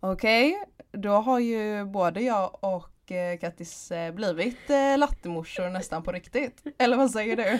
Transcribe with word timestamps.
Okej, 0.00 0.58
då 0.92 1.08
har 1.10 1.38
ju 1.38 1.84
både 1.84 2.20
jag 2.20 2.58
och 2.60 3.12
eh, 3.12 3.38
Kattis 3.38 3.90
eh, 3.90 4.14
blivit 4.14 4.70
eh, 4.70 4.98
lattemorsor 4.98 5.68
nästan 5.70 6.02
på 6.02 6.12
riktigt. 6.12 6.62
Eller 6.78 6.96
vad 6.96 7.10
säger 7.10 7.36
du? 7.36 7.58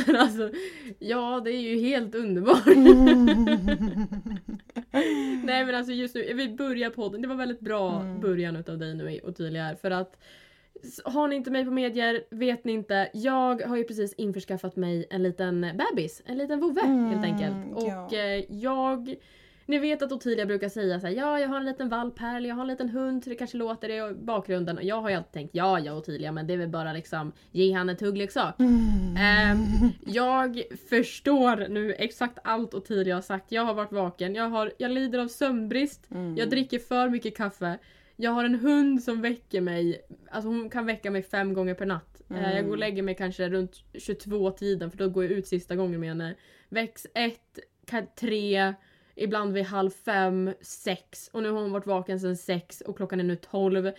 Men 0.06 0.16
alltså, 0.16 0.50
ja 0.98 1.40
det 1.44 1.50
är 1.52 1.60
ju 1.60 1.80
helt 1.80 2.14
underbart. 2.14 2.66
Nej 5.44 5.64
men 5.64 5.74
alltså 5.74 5.92
just 5.92 6.14
nu, 6.14 6.32
vi 6.34 6.48
börjar 6.48 6.90
podden. 6.90 7.22
Det 7.22 7.28
var 7.28 7.34
väldigt 7.36 7.60
bra 7.60 8.00
Mm. 8.00 8.20
början 8.20 8.56
utav 8.56 8.78
dig 8.78 8.94
nu 8.94 9.20
Ottilia 9.24 9.62
här 9.62 9.74
för 9.74 9.90
att 9.90 10.18
har 11.04 11.28
ni 11.28 11.36
inte 11.36 11.50
mig 11.50 11.64
på 11.64 11.70
medier, 11.70 12.24
vet 12.30 12.64
ni 12.64 12.72
inte. 12.72 13.10
Jag 13.14 13.62
har 13.62 13.76
ju 13.76 13.84
precis 13.84 14.12
införskaffat 14.12 14.76
mig 14.76 15.06
en 15.10 15.22
liten 15.22 15.60
bebis, 15.60 16.22
en 16.26 16.38
liten 16.38 16.60
vovve 16.60 16.80
helt 16.80 16.92
Mm, 16.92 17.22
enkelt. 17.22 17.56
ja. 17.86 18.04
Och 18.04 18.12
eh, 18.12 18.44
jag 18.48 19.14
ni 19.66 19.78
vet 19.78 20.02
att 20.02 20.12
Ottilia 20.12 20.46
brukar 20.46 20.68
säga 20.68 21.00
så 21.00 21.06
här, 21.06 21.14
ja 21.14 21.40
jag 21.40 21.48
har 21.48 21.56
en 21.56 21.64
liten 21.64 21.88
valp 21.88 22.18
här, 22.18 22.36
eller 22.36 22.48
jag 22.48 22.56
har 22.56 22.62
en 22.62 22.68
liten 22.68 22.88
hund 22.88 23.24
så 23.24 23.30
det 23.30 23.36
kanske 23.36 23.56
låter 23.56 23.88
det 23.88 23.96
i 23.96 24.14
bakgrunden. 24.14 24.76
Och 24.78 24.84
jag 24.84 25.00
har 25.00 25.10
ju 25.10 25.16
alltid 25.16 25.32
tänkt, 25.32 25.54
ja 25.54 25.78
ja 25.80 25.92
Ottilia 25.94 26.32
men 26.32 26.46
det 26.46 26.52
är 26.52 26.58
väl 26.58 26.68
bara 26.68 26.92
liksom, 26.92 27.32
ge 27.52 27.72
han 27.72 27.88
en 27.88 27.96
tuggleksak. 27.96 28.60
Ehm, 29.18 29.58
jag 30.06 30.62
förstår 30.88 31.68
nu 31.68 31.92
exakt 31.92 32.38
allt 32.44 32.74
Ottilia 32.74 33.14
har 33.14 33.22
sagt. 33.22 33.52
Jag 33.52 33.62
har 33.64 33.74
varit 33.74 33.92
vaken, 33.92 34.34
jag, 34.34 34.48
har, 34.48 34.72
jag 34.78 34.90
lider 34.90 35.18
av 35.18 35.28
sömnbrist, 35.28 36.10
Mm. 36.10 36.36
jag 36.36 36.50
dricker 36.50 36.78
för 36.78 37.08
mycket 37.08 37.36
kaffe. 37.36 37.78
Jag 38.16 38.30
har 38.30 38.44
en 38.44 38.54
hund 38.54 39.02
som 39.02 39.22
väcker 39.22 39.60
mig, 39.60 40.00
alltså 40.30 40.48
hon 40.48 40.70
kan 40.70 40.86
väcka 40.86 41.10
mig 41.10 41.22
fem 41.22 41.54
gånger 41.54 41.74
per 41.74 41.86
natt. 41.86 42.20
Eh, 42.30 42.36
Mm. 42.36 42.56
Jag 42.56 42.64
går 42.64 42.70
och 42.72 42.78
lägger 42.78 43.02
mig 43.02 43.14
kanske 43.14 43.48
runt 43.48 43.72
22 43.98 44.50
tiden 44.50 44.90
för 44.90 44.98
då 44.98 45.08
går 45.08 45.24
jag 45.24 45.32
ut 45.32 45.46
sista 45.46 45.76
gången 45.76 46.00
med 46.00 46.08
henne. 46.08 46.34
Väcks 46.68 47.06
ett, 47.14 47.58
tre, 48.20 48.74
ibland 49.16 49.52
vid 49.52 49.64
halv 49.64 49.90
fem, 49.90 50.52
sex 50.60 51.30
och 51.32 51.42
nu 51.42 51.50
har 51.50 51.60
hon 51.60 51.72
varit 51.72 51.86
vaken 51.86 52.20
sedan 52.20 52.36
sex 52.36 52.80
och 52.80 52.96
klockan 52.96 53.20
är 53.20 53.24
nu 53.24 53.36
tolv. 53.36 53.92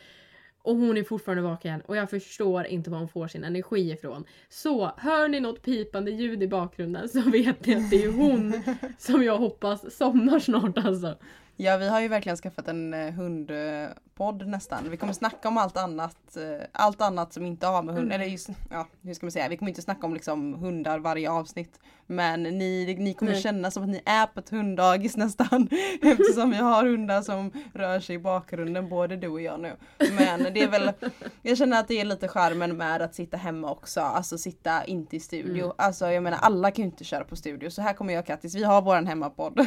Och 0.61 0.75
hon 0.75 0.97
är 0.97 1.03
fortfarande 1.03 1.43
vaken 1.43 1.81
och 1.81 1.97
jag 1.97 2.09
förstår 2.09 2.67
inte 2.67 2.89
var 2.89 2.97
hon 2.97 3.07
får 3.07 3.27
sin 3.27 3.43
energi 3.43 3.91
ifrån. 3.91 4.25
Så 4.49 4.91
hör 4.97 5.27
ni 5.27 5.39
något 5.39 5.61
pipande 5.61 6.11
ljud 6.11 6.43
i 6.43 6.47
bakgrunden 6.47 7.09
så 7.09 7.21
vet 7.21 7.65
ni 7.65 7.75
att 7.75 7.89
det 7.89 8.03
är 8.03 8.11
hon 8.11 8.63
som 8.97 9.23
jag 9.23 9.37
hoppas 9.37 9.95
somnar 9.95 10.39
snart 10.39 10.77
alltså. 10.77 11.17
Ja 11.55 11.77
vi 11.77 11.87
har 11.87 12.01
ju 12.01 12.07
verkligen 12.07 12.37
skaffat 12.37 12.67
en 12.67 12.93
eh, 12.93 13.13
hund 13.13 13.51
eh, 13.51 13.87
hundpodd 14.17 14.47
nästan. 14.47 14.89
Vi 14.89 14.97
kommer 14.97 15.13
snacka 15.13 15.47
om 15.47 15.57
allt 15.57 15.77
annat, 15.77 16.37
eh, 16.37 16.65
allt 16.71 17.01
annat 17.01 17.33
som 17.33 17.45
inte 17.45 17.67
har 17.67 17.83
med 17.83 17.95
hund, 17.95 18.07
Mm. 18.07 18.21
eller 18.21 18.31
just, 18.31 18.49
ja 18.69 18.87
hur 19.01 19.13
ska 19.13 19.25
man 19.25 19.31
säga, 19.31 19.49
vi 19.49 19.57
kommer 19.57 19.69
inte 19.69 19.81
snacka 19.81 20.05
om 20.07 20.13
liksom 20.13 20.53
hundar 20.53 20.99
varje 20.99 21.31
avsnitt. 21.31 21.79
Men 22.09 22.43
ni, 22.43 22.95
ni 22.99 23.13
kommer 23.13 23.31
Nej. 23.31 23.41
känna 23.41 23.71
som 23.71 23.83
att 23.83 23.89
ni 23.89 24.01
är 24.05 24.25
på 24.27 24.39
ett 24.39 24.49
hunddagis 24.49 25.17
nästan. 25.17 25.69
Eftersom 26.01 26.49
vi 26.51 26.57
har 26.57 26.83
hundar 26.85 27.21
som 27.21 27.51
rör 27.73 27.99
sig 27.99 28.15
i 28.15 28.19
bakgrunden, 28.19 28.89
både 28.89 29.15
du 29.15 29.27
och 29.27 29.41
jag 29.41 29.59
nu. 29.59 29.73
Men 30.17 30.53
det 30.53 30.61
är 30.63 30.67
väl, 30.69 30.91
jag 31.41 31.57
känner 31.57 31.79
att 31.79 31.87
det 31.87 31.99
är 32.01 32.05
lite 32.05 32.27
charmen 32.27 32.77
med 32.77 33.01
att 33.01 33.15
sitta 33.15 33.37
hemma 33.37 33.71
också, 33.71 34.01
alltså 34.01 34.37
sitta 34.37 34.85
inte 34.85 35.15
i 35.15 35.19
studio. 35.19 35.63
Mm. 35.63 35.75
Alltså 35.77 36.11
jag 36.11 36.23
menar 36.23 36.37
alla 36.41 36.71
kan 36.71 36.83
ju 36.85 36.91
inte 36.91 37.03
köra 37.03 37.23
på 37.23 37.35
studio, 37.35 37.69
så 37.69 37.81
här 37.81 37.93
kommer 37.93 38.13
jag 38.13 38.21
och 38.21 38.27
Kattis, 38.27 38.55
vi 38.55 38.63
har 38.63 38.81
våran 38.81 39.07
hemmapodd. 39.07 39.59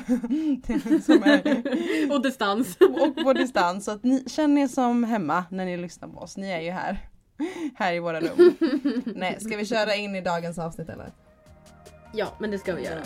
är, 1.22 2.12
Och 2.12 2.22
distans. 2.22 2.76
och 2.80 3.24
på 3.24 3.32
distans. 3.32 3.84
Så 3.84 3.90
att 3.90 4.04
ni 4.04 4.24
känner 4.40 4.62
er 4.62 4.68
som 4.68 5.04
hemma 5.04 5.44
när 5.50 5.64
ni 5.64 5.76
lyssnar 5.76 6.08
på 6.08 6.18
oss. 6.18 6.36
Ni 6.36 6.50
är 6.50 6.60
ju 6.60 6.70
här. 6.70 6.98
Här 7.76 7.92
i 7.92 7.98
våra 7.98 8.20
rum. 8.20 8.56
Nej, 9.16 9.40
ska 9.40 9.56
vi 9.56 9.66
köra 9.66 9.94
in 9.94 10.16
i 10.16 10.20
dagens 10.20 10.58
avsnitt 10.58 10.88
eller? 10.88 11.12
Ja, 12.12 12.26
men 12.40 12.50
det 12.50 12.58
ska 12.58 12.74
vi 12.74 12.84
göra. 12.84 13.02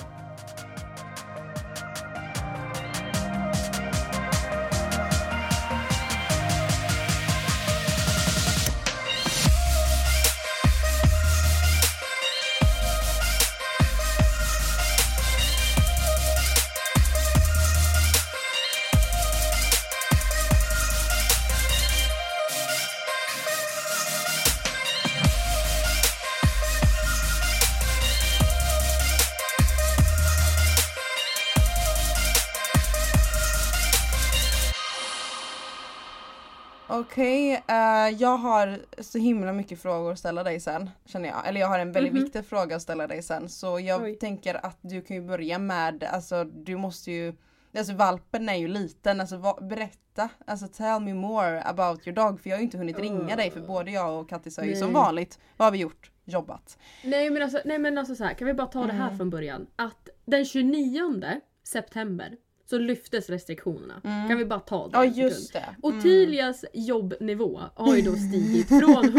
Okej, 37.00 37.62
eh, 37.68 38.08
jag 38.18 38.36
har 38.36 38.78
så 39.02 39.18
himla 39.18 39.52
mycket 39.52 39.82
frågor 39.82 40.12
att 40.12 40.18
ställa 40.18 40.42
dig 40.44 40.60
sen. 40.60 40.90
Känner 41.04 41.28
jag. 41.28 41.48
Eller 41.48 41.60
jag 41.60 41.68
har 41.68 41.78
en 41.78 41.92
väldigt 41.92 42.12
Mhm. 42.12 42.22
viktig 42.22 42.44
fråga 42.46 42.76
att 42.76 42.82
ställa 42.82 43.06
dig 43.06 43.22
sen. 43.22 43.48
Så 43.48 43.80
jag 43.80 44.02
Oj. 44.02 44.14
tänker 44.14 44.66
att 44.66 44.78
du 44.80 45.02
kan 45.02 45.16
ju 45.16 45.22
börja 45.22 45.58
med, 45.58 46.04
alltså 46.04 46.44
du 46.44 46.76
måste 46.76 47.10
ju 47.12 47.32
Alltså 47.78 47.94
valpen 47.94 48.48
är 48.48 48.54
ju 48.54 48.68
liten, 48.68 49.20
alltså 49.20 49.36
va, 49.36 49.58
berätta, 49.60 50.28
alltså 50.46 50.66
tell 50.68 51.00
me 51.00 51.14
more 51.14 51.62
about 51.62 52.06
your 52.06 52.14
dog 52.16 52.40
för 52.40 52.50
jag 52.50 52.56
har 52.56 52.60
ju 52.60 52.64
inte 52.64 52.78
hunnit 52.78 52.98
ringa 52.98 53.36
dig 53.36 53.50
för 53.50 53.60
både 53.60 53.90
jag 53.90 54.20
och 54.20 54.28
Kattis 54.28 54.56
har 54.56 54.64
ju 54.64 54.76
som 54.76 54.92
vanligt, 54.92 55.38
vad 55.56 55.66
har 55.66 55.72
vi 55.72 55.78
gjort? 55.78 56.10
Jobbat. 56.24 56.78
Nej 57.04 57.30
men 57.30 57.42
alltså, 57.42 57.58
nej, 57.64 57.78
men 57.78 57.98
alltså 57.98 58.14
så 58.14 58.24
här, 58.24 58.34
kan 58.34 58.46
vi 58.46 58.54
bara 58.54 58.66
ta 58.66 58.86
det 58.86 58.92
här 58.92 59.04
Mm. 59.06 59.16
från 59.16 59.30
början? 59.30 59.66
Att 59.76 60.08
den 60.24 60.44
29 60.44 61.40
september 61.64 62.36
så 62.66 62.78
lyftes 62.78 63.30
restriktionerna. 63.30 64.00
Mm. 64.04 64.28
Kan 64.28 64.38
vi 64.38 64.44
bara 64.44 64.60
ta 64.60 64.88
det 64.88 64.96
Ja 64.96 65.04
just 65.04 65.52
det. 65.52 65.58
Mm. 65.58 65.74
Ottilias 65.82 66.64
jobbnivå 66.72 67.60
har 67.74 67.96
ju 67.96 68.02
då 68.02 68.12
stigit 68.16 68.68
från 68.68 69.04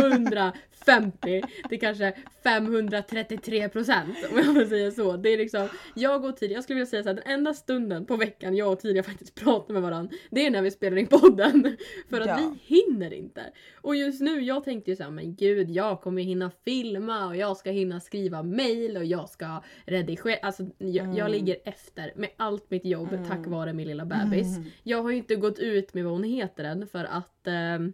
150 0.85 1.41
till 1.69 1.79
kanske 1.79 2.13
533 2.43 3.69
procent 3.69 4.17
om 4.31 4.37
jag 4.37 4.45
får 4.45 4.65
säga 4.65 4.91
så. 4.91 5.17
Det 5.17 5.29
är 5.29 5.37
liksom, 5.37 5.67
jag 5.95 6.23
och 6.25 6.29
Ottilia, 6.29 6.55
jag 6.57 6.63
skulle 6.63 6.75
vilja 6.75 6.85
säga 6.89 7.03
så 7.03 7.09
här, 7.09 7.13
den 7.15 7.23
enda 7.33 7.53
stunden 7.53 8.05
på 8.05 8.15
veckan 8.15 8.55
jag 8.55 8.67
och 8.67 8.73
Ottilia 8.73 9.03
faktiskt 9.03 9.35
pratar 9.35 9.73
med 9.73 9.81
varandra, 9.83 10.15
det 10.31 10.45
är 10.45 10.51
när 10.51 10.61
vi 10.61 10.71
spelar 10.71 10.97
in 10.97 11.07
podden. 11.07 11.77
För 12.09 12.21
att 12.21 12.27
Ja. 12.27 12.37
vi 12.67 12.75
hinner 12.75 13.13
inte. 13.13 13.41
Och 13.81 13.95
just 13.95 14.21
nu, 14.21 14.41
jag 14.41 14.63
tänkte 14.63 14.91
ju 14.91 14.95
såhär, 14.97 15.11
men 15.11 15.35
gud 15.35 15.69
jag 15.71 16.01
kommer 16.01 16.21
hinna 16.21 16.51
filma 16.65 17.27
och 17.27 17.35
jag 17.35 17.57
ska 17.57 17.69
hinna 17.71 17.99
skriva 17.99 18.43
mail 18.43 18.97
och 18.97 19.05
jag 19.05 19.29
ska 19.29 19.63
redigera. 19.85 20.37
Alltså 20.41 20.63
jag, 20.77 21.05
Mm. 21.05 21.17
jag 21.17 21.31
ligger 21.31 21.57
efter 21.65 22.13
med 22.15 22.29
allt 22.37 22.71
mitt 22.71 22.85
jobb 22.85 23.13
Mm. 23.13 23.25
Tack 23.37 23.47
vare 23.47 23.73
min 23.73 23.87
lilla 23.87 24.05
bebis. 24.05 24.57
Mm. 24.57 24.69
Jag 24.83 25.03
har 25.03 25.09
ju 25.09 25.17
inte 25.17 25.35
gått 25.35 25.59
ut 25.59 25.93
med 25.93 26.03
vad 26.03 26.13
hon 26.13 26.23
heter 26.23 26.63
än 26.63 26.87
för 26.87 27.03
att 27.05 27.47
ehm, 27.47 27.93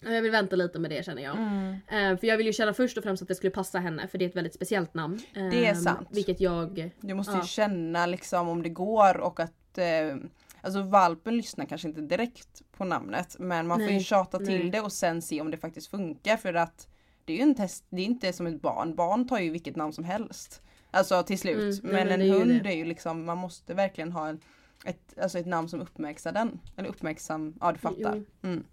jag 0.00 0.22
vill 0.22 0.30
vänta 0.30 0.56
lite 0.56 0.78
med 0.78 0.90
det 0.90 1.04
känner 1.04 1.22
jag. 1.22 1.36
Mm. 1.36 1.72
Eh, 1.88 2.20
för 2.20 2.26
jag 2.26 2.36
vill 2.36 2.46
ju 2.46 2.52
känna 2.52 2.74
först 2.74 2.96
och 2.98 3.02
främst 3.04 3.22
att 3.22 3.28
det 3.28 3.34
skulle 3.34 3.50
passa 3.50 3.78
henne 3.78 4.08
för 4.08 4.18
det 4.18 4.24
är 4.24 4.28
ett 4.28 4.36
väldigt 4.36 4.54
speciellt 4.54 4.94
namn. 4.94 5.20
Det 5.34 5.40
är 5.66 5.70
Ehm, 5.70 5.76
sant. 5.76 6.08
Vilket 6.10 6.40
jag... 6.40 6.90
Du 7.00 7.14
måste 7.14 7.32
ju 7.32 7.38
Ja. 7.38 7.44
känna 7.44 8.06
liksom 8.06 8.48
om 8.48 8.62
det 8.62 8.68
går 8.68 9.16
och 9.20 9.40
att 9.40 9.78
eh, 9.78 10.16
Alltså 10.60 10.82
valpen 10.82 11.36
lyssnar 11.36 11.64
kanske 11.64 11.88
inte 11.88 12.00
direkt 12.00 12.62
på 12.76 12.84
namnet 12.84 13.36
men 13.38 13.66
man 13.66 13.78
får 13.78 13.86
ju 13.86 13.92
Nej, 13.92 14.00
tjata 14.04 14.38
till 14.38 14.46
nej. 14.62 14.70
det 14.70 14.80
och 14.80 14.92
sen 14.92 15.22
se 15.22 15.40
om 15.40 15.50
det 15.50 15.56
faktiskt 15.56 15.90
funkar 15.90 16.36
för 16.36 16.54
att 16.54 16.88
Det 17.24 17.32
är 17.32 17.36
ju 17.36 17.42
en 17.42 17.54
test, 17.54 17.84
det 17.90 18.02
är 18.02 18.06
inte 18.06 18.32
som 18.32 18.46
ett 18.46 18.62
barn, 18.62 18.94
barn 18.94 19.28
tar 19.28 19.38
ju 19.38 19.50
vilket 19.50 19.76
namn 19.76 19.92
som 19.92 20.04
helst 20.04 20.62
Alltså 20.90 21.22
till 21.22 21.38
slut. 21.38 21.56
Mm, 21.84 21.94
nej, 21.94 22.04
men 22.04 22.08
men 22.08 22.12
en 22.12 22.20
är 22.20 22.24
ju 22.24 22.32
hund 22.32 22.62
det. 22.62 22.68
är 22.72 22.76
ju 22.76 22.84
liksom, 22.84 23.24
man 23.24 23.38
måste 23.38 23.74
verkligen 23.74 24.12
ha 24.12 24.28
en, 24.28 24.40
ett, 24.84 25.18
alltså 25.18 25.38
ett 25.38 25.46
namn 25.46 25.68
som 25.68 25.80
uppmärksam 25.80 26.34
den. 26.34 26.60
Eller 26.76 26.88
uppmärksam, 26.88 27.54
ja 27.60 27.72
du 27.72 27.78
fattar. 27.78 28.24
Mm. 28.42 28.64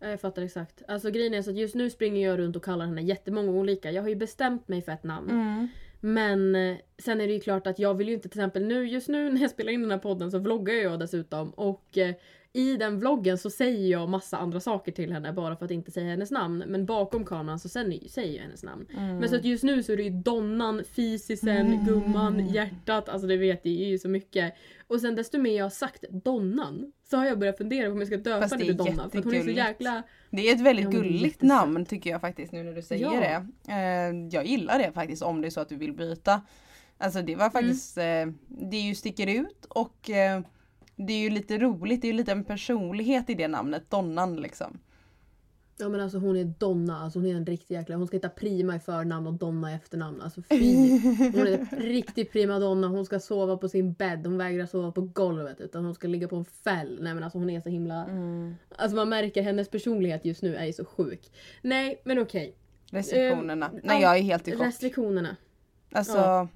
Ja, 0.00 0.08
Jag 0.08 0.20
fattar 0.20 0.42
exakt. 0.42 0.82
Alltså 0.88 1.10
grejen 1.10 1.34
är 1.34 1.42
så 1.42 1.50
att 1.50 1.56
just 1.56 1.74
nu 1.74 1.90
springer 1.90 2.28
jag 2.28 2.38
runt 2.38 2.56
och 2.56 2.64
kallar 2.64 2.86
henne 2.86 3.02
jättemånga 3.02 3.50
olika. 3.50 3.90
Jag 3.90 4.02
har 4.02 4.08
ju 4.08 4.16
bestämt 4.16 4.68
mig 4.68 4.82
för 4.82 4.92
ett 4.92 5.04
namn. 5.04 5.30
Mm. 5.30 5.68
Men 6.00 6.54
eh, 6.54 6.76
sen 6.98 7.20
är 7.20 7.26
det 7.26 7.32
ju 7.32 7.40
klart 7.40 7.66
att 7.66 7.78
jag 7.78 7.94
vill 7.94 8.08
ju 8.08 8.14
inte 8.14 8.28
till 8.28 8.40
exempel 8.40 8.64
nu, 8.64 8.88
just 8.88 9.08
nu 9.08 9.32
när 9.32 9.40
jag 9.40 9.50
spelar 9.50 9.72
in 9.72 9.82
den 9.82 9.90
här 9.90 9.98
podden 9.98 10.30
så 10.30 10.38
vloggar 10.38 10.74
jag 10.74 10.98
dessutom 10.98 11.50
och 11.50 11.98
eh, 11.98 12.14
i 12.52 12.76
den 12.76 12.98
vloggen 12.98 13.38
så 13.38 13.50
säger 13.50 13.90
jag 13.90 14.08
massa 14.08 14.38
andra 14.38 14.60
saker 14.60 14.92
till 14.92 15.12
henne 15.12 15.32
bara 15.32 15.56
för 15.56 15.64
att 15.64 15.70
inte 15.70 15.90
säga 15.90 16.06
hennes 16.10 16.30
namn. 16.30 16.64
Men 16.66 16.86
bakom 16.86 17.24
kameran 17.24 17.58
så 17.58 17.68
sen, 17.68 17.94
säger 18.08 18.36
jag 18.36 18.42
hennes 18.42 18.62
namn. 18.62 18.86
Mm. 18.96 19.16
Men 19.18 19.28
så 19.28 19.36
att 19.36 19.44
just 19.44 19.64
nu 19.64 19.82
så 19.82 19.92
är 19.92 19.96
det 19.96 20.02
ju 20.02 20.10
Donnan, 20.10 20.82
Fisisen, 20.92 21.66
Mm. 21.72 21.84
Gumman, 21.86 22.46
Hjärtat, 22.48 23.08
alltså 23.08 23.28
det 23.28 23.36
vet 23.36 23.60
jag 23.64 23.74
ju 23.74 23.98
så 23.98 24.08
mycket. 24.08 24.54
Och 24.86 25.00
sen 25.00 25.14
desto 25.14 25.38
mer 25.38 25.56
jag 25.56 25.64
har 25.64 25.70
sagt 25.70 26.04
Donnan 26.10 26.92
så 27.10 27.16
har 27.16 27.26
jag 27.26 27.38
börjat 27.38 27.58
fundera 27.58 27.86
på 27.86 27.92
om 27.92 27.98
jag 27.98 28.06
ska 28.06 28.16
döpa 28.16 28.46
henne 28.46 28.64
till 28.64 28.76
Donna. 28.76 29.10
För 29.10 29.22
hon 29.22 29.34
är 29.34 29.42
så 29.42 29.50
jäkla... 29.50 30.02
Det 30.30 30.48
är 30.48 30.54
ett 30.54 30.60
väldigt 30.60 30.84
Ja, 30.84 30.90
gulligt 30.90 31.42
namn 31.42 31.84
tycker 31.84 32.10
jag 32.10 32.20
faktiskt 32.20 32.52
nu 32.52 32.62
när 32.62 32.72
du 32.72 32.82
säger 32.82 33.04
Ja. 33.04 33.20
det. 33.20 33.72
Eh, 33.72 34.28
jag 34.30 34.46
gillar 34.46 34.78
det 34.78 34.92
faktiskt 34.92 35.22
om 35.22 35.40
det 35.40 35.48
är 35.48 35.50
så 35.50 35.60
att 35.60 35.68
du 35.68 35.76
vill 35.76 35.92
byta. 35.92 36.40
Alltså 36.98 37.22
det 37.22 37.36
var 37.36 37.50
faktiskt, 37.50 37.98
eh, 37.98 38.26
det 38.48 38.76
ju 38.76 38.94
sticker 38.94 39.26
ut 39.26 39.64
och 39.68 40.10
eh, 40.10 40.40
det 41.06 41.12
är 41.12 41.18
ju 41.18 41.30
lite 41.30 41.58
roligt, 41.58 42.00
det 42.00 42.06
är 42.06 42.12
ju 42.12 42.16
lite 42.16 42.32
en 42.32 42.44
personlighet 42.44 43.30
i 43.30 43.34
det 43.34 43.48
namnet, 43.48 43.90
Donnan 43.90 44.36
liksom. 44.36 44.78
Ja 45.78 45.88
men 45.88 46.00
alltså 46.00 46.18
hon 46.18 46.36
är 46.36 46.44
Donna, 46.44 47.00
alltså 47.00 47.18
hon 47.18 47.28
är 47.28 47.34
en 47.34 47.46
riktig 47.46 47.74
jäkla... 47.74 47.96
Hon 47.96 48.06
ska 48.06 48.16
heta 48.16 48.28
Prima 48.28 48.76
i 48.76 48.80
förnamn 48.80 49.26
och 49.26 49.34
Donna 49.34 49.72
i 49.72 49.74
efternamn. 49.74 50.20
Alltså 50.20 50.42
fy! 50.42 51.00
Hon 51.18 51.46
är 51.46 51.58
en 51.70 51.78
riktig 51.78 52.32
primadonna, 52.32 52.86
hon 52.86 53.06
ska 53.06 53.20
sova 53.20 53.56
på 53.56 53.68
sin 53.68 53.92
bädd, 53.92 54.26
hon 54.26 54.38
vägrar 54.38 54.66
sova 54.66 54.92
på 54.92 55.00
golvet 55.00 55.60
utan 55.60 55.84
hon 55.84 55.94
ska 55.94 56.08
ligga 56.08 56.28
på 56.28 56.36
en 56.36 56.44
fäll. 56.44 56.98
Nej 57.02 57.14
men 57.14 57.22
alltså 57.22 57.38
hon 57.38 57.50
är 57.50 57.60
så 57.60 57.68
himla... 57.68 58.04
Mm. 58.04 58.54
Alltså 58.76 58.96
man 58.96 59.08
märker 59.08 59.42
hennes 59.42 59.68
personlighet 59.68 60.24
just 60.24 60.42
nu 60.42 60.56
är 60.56 60.64
ju 60.64 60.72
så 60.72 60.84
sjuk. 60.84 61.32
Nej 61.62 62.00
men 62.04 62.18
okej. 62.18 62.56
Restriktionerna. 62.90 63.66
Eh, 63.66 63.72
Nej 63.82 64.02
ja, 64.02 64.08
jag 64.08 64.18
är 64.18 64.22
helt 64.22 64.48
i 64.48 64.52
chock. 64.52 64.66
Restriktionerna. 64.66 65.36
Alltså, 65.92 66.16
Ja. 66.16 66.48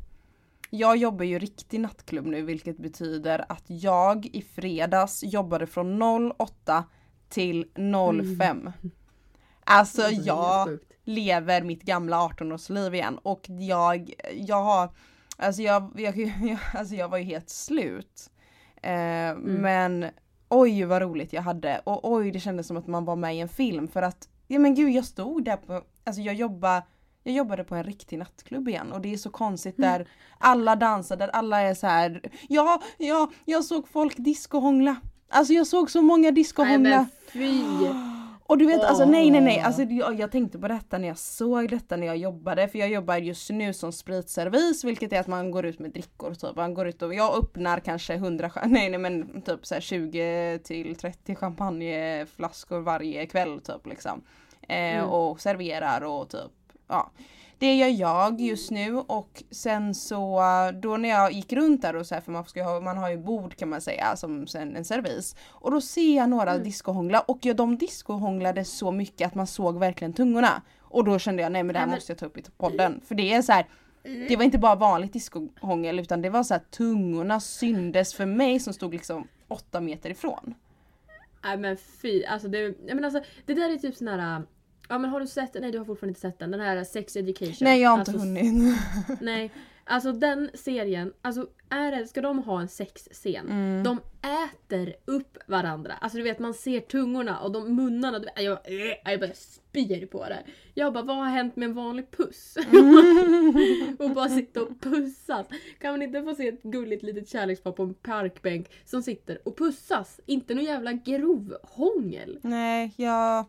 Jag 0.74 0.96
jobbar 0.96 1.24
ju 1.24 1.38
riktig 1.38 1.80
nattklubb 1.80 2.26
nu 2.26 2.42
vilket 2.42 2.78
betyder 2.78 3.44
att 3.48 3.64
jag 3.66 4.26
i 4.26 4.42
fredags 4.42 5.22
jobbade 5.24 5.66
från 5.66 6.02
08 6.38 6.84
till 7.28 7.66
05. 7.74 8.72
Alltså 9.64 10.02
Alltså, 10.02 10.02
helt 10.02 10.26
jag 10.26 10.78
lever 11.04 11.62
mitt 11.62 11.82
gamla 11.82 12.28
18-årsliv 12.28 12.94
igen 12.94 13.18
och 13.22 13.44
jag, 13.48 14.14
jag 14.34 14.62
har, 14.62 14.90
alltså 15.36 15.62
jag, 15.62 15.92
jag, 15.96 16.16
jag, 16.18 16.58
alltså 16.74 16.94
jag 16.94 17.08
var 17.08 17.18
ju 17.18 17.24
helt 17.24 17.50
slut. 17.50 18.30
Eh, 18.82 19.36
Men 19.36 20.06
oj 20.48 20.84
vad 20.84 21.02
roligt 21.02 21.32
jag 21.32 21.42
hade 21.42 21.80
och 21.84 22.12
oj 22.12 22.30
det 22.30 22.40
kändes 22.40 22.66
som 22.66 22.76
att 22.76 22.86
man 22.86 23.04
var 23.04 23.16
med 23.16 23.36
i 23.36 23.40
en 23.40 23.48
film 23.48 23.88
för 23.88 24.02
att, 24.02 24.28
ja 24.46 24.58
men 24.58 24.74
gud 24.74 24.90
jag 24.90 25.04
stod 25.04 25.44
där 25.44 25.56
på, 25.56 25.82
alltså 26.04 26.22
jag 26.22 26.34
jobbade 26.34 26.82
jag 27.24 27.34
jobbade 27.34 27.64
på 27.64 27.74
en 27.74 27.84
riktig 27.84 28.18
nattklubb 28.18 28.68
igen 28.68 28.92
och 28.92 29.00
det 29.00 29.12
är 29.12 29.16
så 29.16 29.30
konstigt 29.30 29.76
där 29.76 30.08
alla 30.38 30.76
dansar, 30.76 31.16
där 31.16 31.28
alla 31.28 31.60
är 31.60 31.74
så 31.74 31.86
här. 31.86 32.20
ja, 32.48 32.82
ja, 32.98 33.30
jag 33.44 33.64
såg 33.64 33.88
folk 33.88 34.14
discohångla. 34.16 34.96
Alltså 35.28 35.52
jag 35.52 35.66
såg 35.66 35.90
så 35.90 36.02
många 36.02 36.22
Nej 36.22 36.32
discohångla. 36.32 36.78
men 36.96 37.06
fy! 37.32 37.62
Och 38.46 38.58
du 38.58 38.66
vet 38.66 38.84
alltså 38.84 39.04
nej 39.04 39.30
nej 39.30 39.40
nej, 39.40 39.60
alltså 39.60 39.82
jag, 39.82 40.20
jag 40.20 40.32
tänkte 40.32 40.58
på 40.58 40.68
detta 40.68 40.98
när 40.98 41.08
jag 41.08 41.18
såg 41.18 41.68
detta 41.70 41.96
när 41.96 42.06
jag 42.06 42.16
jobbade 42.16 42.68
för 42.68 42.78
jag 42.78 42.88
jobbar 42.88 43.16
just 43.16 43.50
nu 43.50 43.72
som 43.72 43.92
spritservis 43.92 44.84
vilket 44.84 45.12
är 45.12 45.20
att 45.20 45.26
man 45.26 45.50
går 45.50 45.66
ut 45.66 45.78
med 45.78 45.90
drickor 45.90 46.34
typ. 46.34 46.56
Man 46.56 46.74
går 46.74 46.88
ut 46.88 47.02
och 47.02 47.14
jag 47.14 47.38
öppnar 47.38 47.80
kanske 47.80 48.14
100, 48.14 48.48
cha- 48.48 48.60
nej 48.66 48.90
nej 48.90 48.98
men 48.98 49.42
typ 49.42 49.66
så 49.66 49.74
här 49.74 49.80
20 49.80 50.58
till 50.64 50.96
30 50.96 51.34
champagneflaskor 51.34 52.80
varje 52.80 53.26
kväll 53.26 53.60
typ 53.60 53.86
liksom. 53.86 54.22
Eh, 54.68 54.76
Mm. 54.94 55.04
Och 55.08 55.40
serverar 55.40 56.00
och 56.04 56.28
typ 56.28 56.63
ja. 56.88 57.10
Det 57.58 57.74
gör 57.74 57.88
jag 57.88 58.40
just 58.40 58.70
nu 58.70 58.96
och 58.98 59.42
sen 59.50 59.94
så 59.94 60.40
då 60.82 60.96
när 60.96 61.08
jag 61.08 61.32
gick 61.32 61.52
runt 61.52 61.82
där 61.82 61.96
och 61.96 62.06
så 62.06 62.14
här, 62.14 62.22
för 62.22 62.32
man, 62.32 62.44
ska 62.44 62.62
ha, 62.62 62.80
man 62.80 62.98
har 62.98 63.10
ju 63.10 63.16
bord 63.18 63.56
kan 63.56 63.68
man 63.68 63.80
säga 63.80 64.16
som 64.16 64.46
sen 64.46 64.76
en 64.76 64.84
servis. 64.84 65.36
Och 65.50 65.70
då 65.70 65.80
ser 65.80 66.16
jag 66.16 66.30
några 66.30 66.50
Mm. 66.52 66.64
discohångla 66.64 67.20
och 67.20 67.38
ja, 67.42 67.54
de 67.54 67.78
discohånglade 67.78 68.64
så 68.64 68.90
mycket 68.92 69.26
att 69.26 69.34
man 69.34 69.46
såg 69.46 69.78
verkligen 69.78 70.12
tungorna. 70.12 70.62
Och 70.80 71.04
då 71.04 71.18
kände 71.18 71.42
jag 71.42 71.52
nej 71.52 71.62
men 71.62 71.72
det 71.72 71.78
här 71.78 71.86
men- 71.86 71.94
måste 71.94 72.12
jag 72.12 72.18
ta 72.18 72.26
upp 72.26 72.38
i 72.38 72.42
podden. 72.56 73.00
För 73.06 73.14
det 73.14 73.32
är 73.32 73.42
så 73.42 73.52
här, 73.52 73.66
det 74.28 74.36
var 74.36 74.44
inte 74.44 74.58
bara 74.58 74.74
vanligt 74.74 75.12
discohångel 75.12 75.98
utan 76.00 76.22
det 76.22 76.30
var 76.30 76.42
så 76.42 76.54
här 76.54 76.62
tungorna 76.70 77.40
syndes 77.40 78.14
för 78.14 78.26
mig 78.26 78.60
som 78.60 78.72
stod 78.72 78.92
liksom 78.94 79.28
åtta 79.48 79.80
meter 79.80 80.10
ifrån. 80.10 80.54
Nej 81.44 81.56
men 81.56 81.76
fy, 82.02 82.24
alltså 82.24 82.48
det, 82.48 82.74
menar, 82.86 83.02
alltså, 83.04 83.22
det 83.46 83.54
där 83.54 83.70
är 83.70 83.76
typ 83.76 83.96
sån 83.96 84.08
här... 84.08 84.42
Ja 84.88 84.98
men 84.98 85.10
har 85.10 85.20
du 85.20 85.26
sett, 85.26 85.54
nej 85.54 85.72
du 85.72 85.78
har 85.78 85.84
fortfarande 85.84 86.10
inte 86.10 86.20
sett 86.20 86.38
den, 86.38 86.50
den 86.50 86.60
här 86.60 86.84
Sex 86.84 87.16
Education. 87.16 87.56
Nej 87.60 87.80
jag 87.80 87.90
har 87.90 87.98
inte 87.98 88.10
alltså, 88.10 88.26
hunnit. 88.26 88.76
Nej, 89.20 89.50
alltså 89.84 90.12
den 90.12 90.50
serien, 90.54 91.12
alltså 91.22 91.46
är 91.70 91.92
det, 91.92 92.06
ska 92.06 92.20
de 92.20 92.38
ha 92.38 92.60
en 92.60 92.68
sexscen? 92.68 93.48
Mm. 93.50 93.82
De 93.82 94.00
äter 94.22 94.94
upp 95.04 95.38
varandra. 95.46 95.92
Alltså 96.00 96.18
du 96.18 96.24
vet 96.24 96.38
man 96.38 96.54
ser 96.54 96.80
tungorna 96.80 97.40
och 97.40 97.52
de 97.52 97.76
munnarna, 97.76 98.18
du 98.18 98.28
jag, 98.36 98.52
äh, 98.52 99.12
jag 99.12 99.20
bara 99.20 99.34
spyr 99.34 100.06
på 100.06 100.24
det. 100.24 100.42
Jag 100.74 100.92
bara 100.92 101.04
vad 101.04 101.16
har 101.16 101.24
hänt 101.24 101.56
med 101.56 101.68
en 101.68 101.74
vanlig 101.74 102.10
puss? 102.10 102.56
och 103.98 104.10
bara 104.10 104.28
sitta 104.28 104.62
och 104.62 104.80
pussas. 104.80 105.46
Kan 105.78 105.90
man 105.90 106.02
inte 106.02 106.22
få 106.22 106.34
se 106.34 106.48
ett 106.48 106.62
gulligt 106.62 107.02
litet 107.02 107.28
kärlekspar 107.28 107.72
på 107.72 107.82
en 107.82 107.94
parkbänk 107.94 108.70
som 108.84 109.02
sitter 109.02 109.48
och 109.48 109.56
pussas? 109.56 110.20
Inte 110.26 110.54
någon 110.54 110.64
jävla 110.64 110.92
grovhångel. 110.92 112.38
Nej, 112.42 112.92
jag... 112.96 113.44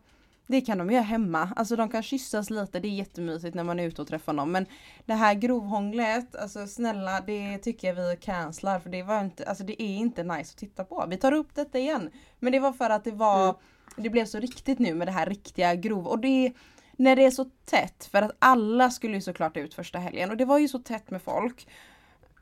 Det 0.47 0.61
kan 0.61 0.77
de 0.77 0.91
göra 0.91 1.03
hemma. 1.03 1.49
Alltså 1.55 1.75
de 1.75 1.89
kan 1.89 2.03
kyssas 2.03 2.49
lite, 2.49 2.79
det 2.79 2.87
är 2.87 2.91
jättemysigt 2.91 3.55
när 3.55 3.63
man 3.63 3.79
är 3.79 3.83
ute 3.87 4.01
och 4.01 4.07
träffar 4.07 4.33
någon. 4.33 4.51
Men 4.51 4.65
det 5.05 5.13
här 5.13 5.33
grovhånglet, 5.33 6.35
alltså 6.35 6.67
snälla 6.67 7.21
det 7.21 7.57
tycker 7.57 7.87
jag 7.87 7.95
vi 7.95 8.17
cancelar 8.21 8.79
för 8.79 8.89
det 8.89 9.03
var 9.03 9.21
inte, 9.21 9.45
alltså 9.45 9.63
det 9.63 9.81
är 9.83 9.95
inte 9.95 10.23
nice 10.23 10.51
att 10.53 10.57
titta 10.57 10.83
på. 10.83 11.05
Vi 11.09 11.17
tar 11.17 11.31
upp 11.31 11.55
detta 11.55 11.79
igen. 11.79 12.09
Men 12.39 12.51
det 12.51 12.59
var 12.59 12.73
för 12.73 12.89
att 12.89 13.03
det 13.03 13.11
var, 13.11 13.43
Mm. 13.43 13.55
det 14.03 14.09
blev 14.09 14.25
så 14.25 14.39
riktigt 14.39 14.79
nu 14.79 14.93
med 14.93 15.07
det 15.07 15.11
här 15.11 15.25
riktiga 15.25 15.75
grov. 15.75 16.07
Och 16.07 16.19
det 16.19 16.53
när 16.97 17.15
det 17.15 17.25
är 17.25 17.31
så 17.31 17.45
tätt, 17.65 18.05
för 18.11 18.21
att 18.21 18.31
alla 18.39 18.89
skulle 18.89 19.13
ju 19.15 19.21
såklart 19.21 19.57
ut 19.57 19.73
första 19.73 19.99
helgen 19.99 20.31
och 20.31 20.37
det 20.37 20.45
var 20.45 20.57
ju 20.59 20.67
så 20.67 20.79
tätt 20.79 21.11
med 21.11 21.21
folk. 21.21 21.67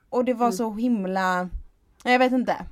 Och 0.09 0.25
det 0.25 0.33
var 0.33 0.45
Mm. 0.47 0.57
så 0.57 0.73
himla 0.73 1.49
jag 2.05 2.19
vet 2.19 2.31
inte. 2.31 2.65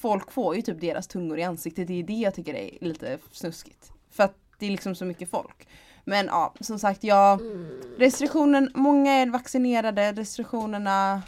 Folk 0.00 0.32
får 0.32 0.56
ju 0.56 0.62
typ 0.62 0.80
deras 0.80 1.06
tungor 1.06 1.38
i 1.38 1.42
ansiktet. 1.42 1.86
Det 1.88 1.98
är 1.98 2.02
det 2.02 2.12
jag 2.12 2.34
tycker 2.34 2.54
är 2.54 2.78
lite 2.80 3.18
snuskigt. 3.32 3.92
För 4.10 4.22
att 4.24 4.34
det 4.62 4.66
är 4.66 4.70
liksom 4.70 4.94
så 4.94 5.04
mycket 5.04 5.30
folk. 5.30 5.68
Men 6.04 6.26
ja, 6.26 6.54
som 6.60 6.78
sagt, 6.78 7.04
ja. 7.04 7.38
Restriktionen, 7.98 8.70
många 8.74 9.12
är 9.12 9.26
vaccinerade. 9.26 10.12
Restriktionerna 10.12 11.22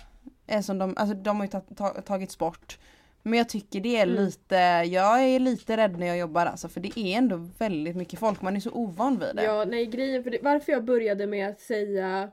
är 0.47 0.63
som 0.63 0.79
de, 0.79 0.95
alltså 0.97 1.15
de 1.17 1.37
har 1.37 1.45
ju 1.45 1.51
ta, 1.51 1.61
ta, 1.61 1.89
tagits 1.89 2.39
bort. 2.39 2.79
Men 3.23 3.39
jag 3.39 3.49
tycker 3.49 3.81
det 3.81 3.97
är 3.97 4.07
Mm. 4.07 4.25
lite, 4.25 4.55
jag 4.95 5.23
är 5.23 5.39
lite 5.39 5.77
rädd 5.77 5.99
när 5.99 6.07
jag 6.07 6.19
jobbar 6.19 6.47
alltså. 6.47 6.69
För 6.69 6.81
det 6.81 6.99
är 6.99 7.19
ändå 7.19 7.37
väldigt 7.59 7.97
mycket 7.97 8.19
folk. 8.19 8.43
Man 8.43 8.57
är 8.57 8.61
så 8.61 8.71
ovan 8.71 9.19
vid 9.19 9.37
det. 9.37 9.45
Ja, 9.45 9.65
nej 9.65 9.87
grejen 9.87 10.25
för 10.25 10.31
det, 10.31 10.39
varför 10.43 10.73
jag 10.73 10.85
började 10.85 11.27
med 11.27 11.49
att 11.49 11.61
säga 11.61 12.31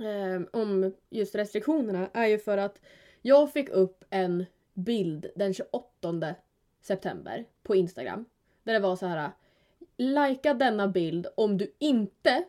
ehm, 0.00 0.46
om 0.52 0.92
just 1.10 1.34
restriktionerna 1.34 2.08
är 2.14 2.26
ju 2.26 2.38
för 2.38 2.58
att 2.58 2.78
jag 3.22 3.52
fick 3.52 3.68
upp 3.68 4.04
en 4.10 4.46
bild 4.74 5.26
den 5.36 5.54
28 5.54 6.34
september 6.82 7.44
på 7.62 7.74
Instagram. 7.76 8.24
Där 8.64 8.72
det 8.72 8.80
var 8.80 8.96
så 8.96 9.06
här. 9.06 9.30
Lajka 9.98 10.54
denna 10.54 10.88
bild 10.88 11.26
om 11.34 11.58
du 11.58 11.74
inte 11.78 12.44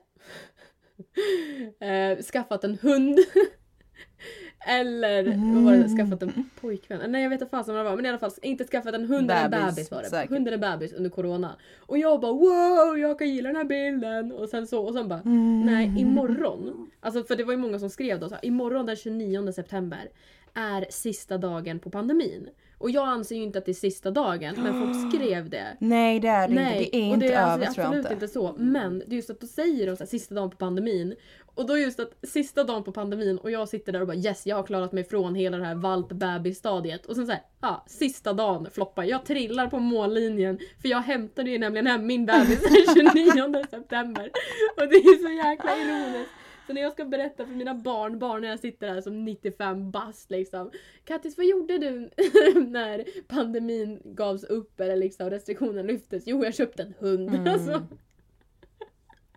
eh, 1.79 2.23
skaffat 2.23 2.63
en 2.63 2.77
hund. 2.81 3.19
Eller 4.67 5.23
vad 5.55 5.63
var 5.63 5.73
det? 5.73 5.89
Skaffat 5.97 6.23
en 6.23 6.49
pojkvän? 6.61 7.11
Nej 7.11 7.23
jag 7.23 7.29
vet 7.29 7.41
inte 7.41 7.51
fasen 7.51 7.75
vad 7.75 7.85
det 7.85 7.89
var 7.89 7.95
men 7.95 8.05
i 8.05 8.09
alla 8.09 8.17
fall 8.17 8.31
inte 8.41 8.63
skaffat 8.63 8.95
en 8.95 9.05
hund 9.05 9.31
eller 9.31 9.43
en 9.43 9.51
Bebis, 9.51 9.91
var 9.91 10.01
det. 10.01 10.09
säkert. 10.09 10.31
Hund 10.31 10.47
eller 10.47 10.57
bebis 10.57 10.93
under 10.93 11.09
corona. 11.09 11.55
Och 11.79 11.97
jag 11.97 12.21
bara 12.21 12.33
wow 12.33 12.97
jag 12.97 13.19
kan 13.19 13.29
gilla 13.29 13.49
den 13.49 13.55
här 13.55 13.63
bilden 13.63 14.31
och 14.31 14.49
sen 14.49 14.67
så 14.67 14.85
och 14.85 14.93
sen 14.93 15.07
bara 15.07 15.21
nej 15.65 15.93
imorgon. 15.99 16.91
Alltså 16.99 17.23
för 17.23 17.35
det 17.35 17.43
var 17.43 17.53
ju 17.53 17.59
många 17.59 17.79
som 17.79 17.89
skrev 17.89 18.19
då 18.19 18.29
så 18.29 18.35
här, 18.35 18.45
imorgon 18.45 18.85
den 18.85 18.95
29 18.95 19.51
september 19.51 20.09
är 20.53 20.85
sista 20.89 21.37
dagen 21.37 21.79
på 21.79 21.89
pandemin. 21.89 22.49
Och 22.77 22.91
jag 22.91 23.07
anser 23.07 23.35
ju 23.35 23.43
inte 23.43 23.59
att 23.59 23.65
det 23.65 23.71
är 23.71 23.73
sista 23.73 24.11
dagen 24.11 24.55
men 24.57 24.81
folk 24.81 25.13
skrev 25.13 25.49
det. 25.49 25.77
Nej 25.79 26.19
det 26.19 26.27
är 26.27 26.47
det 26.47 26.53
Nej, 26.53 26.83
inte. 26.83 26.97
Det 26.97 26.97
är 26.97 27.09
och 27.09 27.13
inte 27.13 27.25
är 27.33 27.53
över 27.53 27.65
alltså 27.65 27.73
tror 27.73 27.83
jag 27.83 27.85
absolut 27.85 28.05
inte. 28.05 28.13
inte 28.13 28.27
så. 28.27 28.55
Men 28.57 28.99
det 28.99 29.13
är 29.13 29.15
just 29.15 29.29
att 29.29 29.41
då 29.41 29.47
säger 29.47 29.87
de 29.87 29.95
så 29.95 30.03
här, 30.03 30.09
sista 30.09 30.35
dagen 30.35 30.49
på 30.49 30.57
pandemin. 30.57 31.15
Och 31.55 31.67
då 31.67 31.77
just 31.77 31.99
att 31.99 32.13
sista 32.23 32.63
dagen 32.63 32.83
på 32.83 32.91
pandemin 32.91 33.37
och 33.37 33.51
jag 33.51 33.69
sitter 33.69 33.91
där 33.91 34.01
och 34.01 34.07
bara 34.07 34.17
yes 34.17 34.47
jag 34.47 34.55
har 34.55 34.63
klarat 34.63 34.91
mig 34.91 35.03
från 35.03 35.35
hela 35.35 35.57
det 35.57 35.65
här 35.65 35.75
valp 35.75 36.07
stadiet 36.55 37.05
och 37.05 37.15
sen 37.15 37.25
såhär, 37.25 37.41
ja 37.61 37.83
sista 37.87 38.33
dagen 38.33 38.67
floppar. 38.71 39.03
Jag 39.03 39.25
trillar 39.25 39.67
på 39.67 39.79
mållinjen 39.79 40.59
för 40.81 40.89
jag 40.89 41.01
hämtade 41.01 41.49
ju 41.49 41.57
nämligen 41.57 41.87
hem 41.87 42.05
min 42.07 42.25
bebis 42.25 42.61
den 42.61 43.11
29 43.13 43.63
september. 43.69 44.31
Och 44.77 44.87
det 44.87 44.95
är 44.95 45.23
så 45.23 45.47
jäkla 45.47 45.77
ironiskt. 45.77 46.31
Så 46.67 46.73
när 46.73 46.81
jag 46.81 46.91
ska 46.91 47.05
berätta 47.05 47.45
för 47.45 47.53
mina 47.53 47.75
barnbarn 47.75 48.41
när 48.41 48.47
jag 48.49 48.59
sitter 48.59 48.87
här 48.87 49.01
som 49.01 49.25
95 49.25 49.91
bast 49.91 50.31
liksom. 50.31 50.71
Kattis 51.05 51.37
vad 51.37 51.45
gjorde 51.45 51.77
du 51.77 51.99
när 52.67 53.05
pandemin 53.27 54.01
gavs 54.03 54.43
upp 54.43 54.79
eller 54.79 54.95
liksom 54.95 55.29
restriktionen 55.29 55.87
lyftes? 55.87 56.23
Jo 56.25 56.43
jag 56.43 56.55
köpte 56.55 56.83
en 56.83 56.93
hund. 56.99 57.29
Mm. 57.33 57.53
Alltså, 57.53 57.81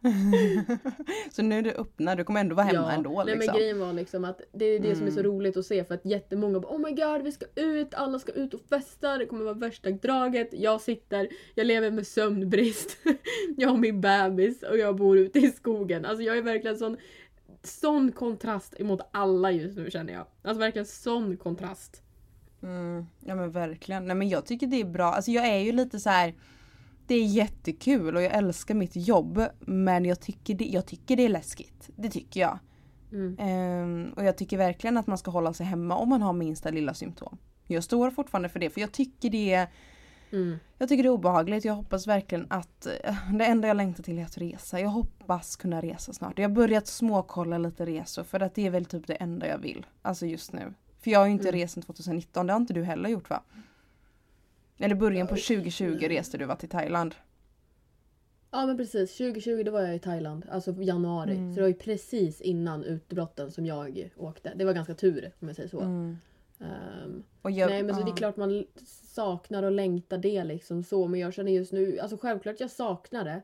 Så 1.33 1.43
nu 1.43 1.59
är 1.59 1.63
du 1.63 1.71
öppnar, 1.71 2.17
du 2.17 2.25
kommer 2.25 2.41
ändå 2.41 2.55
vara 2.55 2.67
hemma 2.67 2.93
ändå 2.93 3.23
nej, 3.27 3.35
liksom. 3.35 3.53
men 3.53 3.61
grejen 3.61 3.79
var 3.81 3.93
liksom 3.93 4.25
att 4.25 4.41
det 4.53 4.65
är 4.65 4.81
det 4.81 4.97
som 4.97 5.07
är 5.07 5.11
så 5.11 5.21
Mm. 5.21 5.33
roligt 5.33 5.57
att 5.57 5.67
se 5.67 5.85
för 5.85 5.95
att 5.95 6.05
jättemånga 6.05 6.61
bara 6.61 6.73
Oh 6.73 6.79
my 6.79 6.91
god 6.91 7.23
vi 7.23 7.33
ska 7.33 7.47
ut, 7.57 7.95
alla 7.95 8.19
ska 8.19 8.33
ut 8.33 8.55
och 8.55 8.61
festa, 8.61 9.19
det 9.19 9.27
kommer 9.27 9.45
vara 9.45 9.55
värsta 9.55 9.91
draget. 9.91 10.49
Jag 10.53 10.81
sitter, 10.81 11.29
jag 11.55 11.67
lever 11.67 11.91
med 11.91 12.07
sömnbrist. 12.07 12.97
jag 13.57 13.69
har 13.69 13.77
min 13.77 14.01
bebis 14.01 14.63
och 14.63 14.79
jag 14.79 14.97
bor 14.97 15.19
ute 15.19 15.39
i 15.39 15.51
skogen. 15.51 16.05
Alltså 16.05 16.23
jag 16.23 16.39
är 16.39 16.43
verkligen 16.43 16.77
sån 16.77 16.97
Sån 17.63 18.13
kontrast 18.13 18.81
emot 18.81 19.01
alla 19.11 19.51
just 19.53 19.77
nu 19.79 19.91
känner 19.91 20.13
jag. 20.13 20.27
Alltså 20.43 20.61
verkligen 20.61 20.87
sån 20.87 21.37
kontrast. 21.37 22.03
Mm, 22.63 23.07
ja 23.21 23.35
men 23.35 23.51
verkligen. 23.51 24.07
Nej 24.07 24.17
men 24.17 24.29
jag 24.29 24.47
tycker 24.47 24.67
det 24.67 24.81
är 24.81 24.85
bra. 24.85 25.05
Alltså 25.13 25.31
jag 25.31 25.47
är 25.47 25.59
ju 25.59 25.73
lite 25.73 26.01
så 26.01 26.11
här. 26.11 26.35
Det 27.07 27.15
är 27.15 27.25
jättekul 27.25 28.17
och 28.17 28.23
jag 28.23 28.35
älskar 28.35 28.75
mitt 28.75 28.97
jobb. 28.97 29.43
Men 29.61 30.05
jag 30.05 30.21
tycker 30.21 30.55
det, 30.55 30.65
jag 30.65 30.87
tycker 30.87 31.17
det 31.17 31.25
är 31.25 31.29
läskigt. 31.29 31.91
Det 31.97 32.09
tycker 32.09 32.41
jag. 32.41 32.59
Mm. 33.13 33.37
Ehm, 33.39 34.13
och 34.17 34.25
jag 34.25 34.37
tycker 34.37 34.59
verkligen 34.59 34.97
att 34.97 35.07
man 35.07 35.19
ska 35.19 35.31
hålla 35.31 35.53
sig 35.53 35.67
hemma 35.67 35.97
om 35.97 36.09
man 36.09 36.23
har 36.23 36.33
minsta 36.33 36.71
lilla 36.71 36.95
symptom. 36.95 37.39
Jag 37.67 37.85
står 37.85 38.11
fortfarande 38.11 38.49
för 38.49 38.59
det 38.59 38.71
för 38.71 38.81
jag 38.81 38.93
tycker 38.93 39.31
det 39.31 39.53
är 39.55 39.69
Mm. 40.33 40.59
Jag 40.79 40.89
tycker 40.89 41.03
det 41.03 41.09
är 41.09 41.11
obehagligt. 41.11 41.65
Jag 41.65 41.75
hoppas 41.75 42.07
verkligen 42.07 42.47
att 42.51 42.87
eh, 42.87 43.15
det 43.39 43.45
enda 43.45 43.69
jag 43.69 43.77
längtar 43.77 44.03
till 44.03 44.19
är 44.19 44.25
att 44.25 44.39
resa. 44.39 44.81
Jag 44.81 44.89
hoppas 44.89 45.57
kunna 45.57 45.81
resa 45.83 46.13
snart. 46.13 46.39
Jag 46.39 46.49
har 46.49 46.55
börjat 46.55 46.87
småkolla 46.87 47.59
lite 47.59 47.87
resor 47.87 48.25
för 48.25 48.41
att 48.41 48.55
det 48.55 48.67
är 48.67 48.71
väl 48.71 48.85
typ 48.85 49.07
det 49.07 49.15
enda 49.15 49.49
jag 49.49 49.59
vill. 49.59 49.87
Alltså 50.03 50.27
just 50.27 50.53
nu. 50.53 50.75
För 51.01 51.11
jag 51.11 51.19
har 51.19 51.27
ju 51.27 51.33
inte 51.33 51.49
Mm. 51.49 51.61
rest 51.61 51.75
sedan 51.75 51.83
2019. 51.83 52.47
Det 52.47 52.53
har 52.53 52.61
inte 52.61 52.75
du 52.75 52.85
heller 52.85 53.09
gjort 53.09 53.31
va? 53.31 53.43
Eller 54.79 54.95
början 54.95 55.27
på 55.27 55.35
2020 55.35 56.09
reste 56.09 56.39
du 56.39 56.45
va 56.45 56.57
till 56.57 56.69
Thailand? 56.69 57.15
Ja 58.51 58.67
men 58.67 58.77
precis, 58.77 59.17
2020 59.17 59.63
då 59.65 59.71
var 59.71 59.81
jag 59.81 59.97
i 59.97 59.99
Thailand, 59.99 60.47
alltså 60.51 60.83
januari. 60.83 61.37
Mm. 61.37 61.53
Så 61.53 61.57
det 61.57 61.61
var 61.61 61.69
ju 61.69 61.75
precis 61.75 62.41
innan 62.41 62.85
utbrotten 62.85 63.51
som 63.51 63.67
jag 63.67 64.11
åkte. 64.17 64.53
Det 64.57 64.65
var 64.65 64.73
ganska 64.73 64.95
tur 64.95 65.33
om 65.41 65.49
jag 65.49 65.57
säger 65.57 65.69
så. 65.69 65.81
Mm. 65.81 66.17
Och 67.43 67.51
jag, 67.51 67.71
nej 67.71 67.83
men 67.83 67.95
så 67.95 68.03
det 68.03 68.11
är 68.11 68.17
klart 68.17 68.37
man 68.37 68.65
saknar 69.15 69.63
och 69.63 69.73
längtar 69.73 70.19
det 70.19 70.45
liksom 70.45 70.83
så. 70.85 71.09
Men 71.09 71.21
jag 71.21 71.35
känner 71.35 71.53
just 71.53 71.73
nu, 71.73 71.99
alltså 71.99 72.17
självklart 72.17 72.61
jag 72.61 72.71
saknar 72.71 73.25
det. 73.25 73.43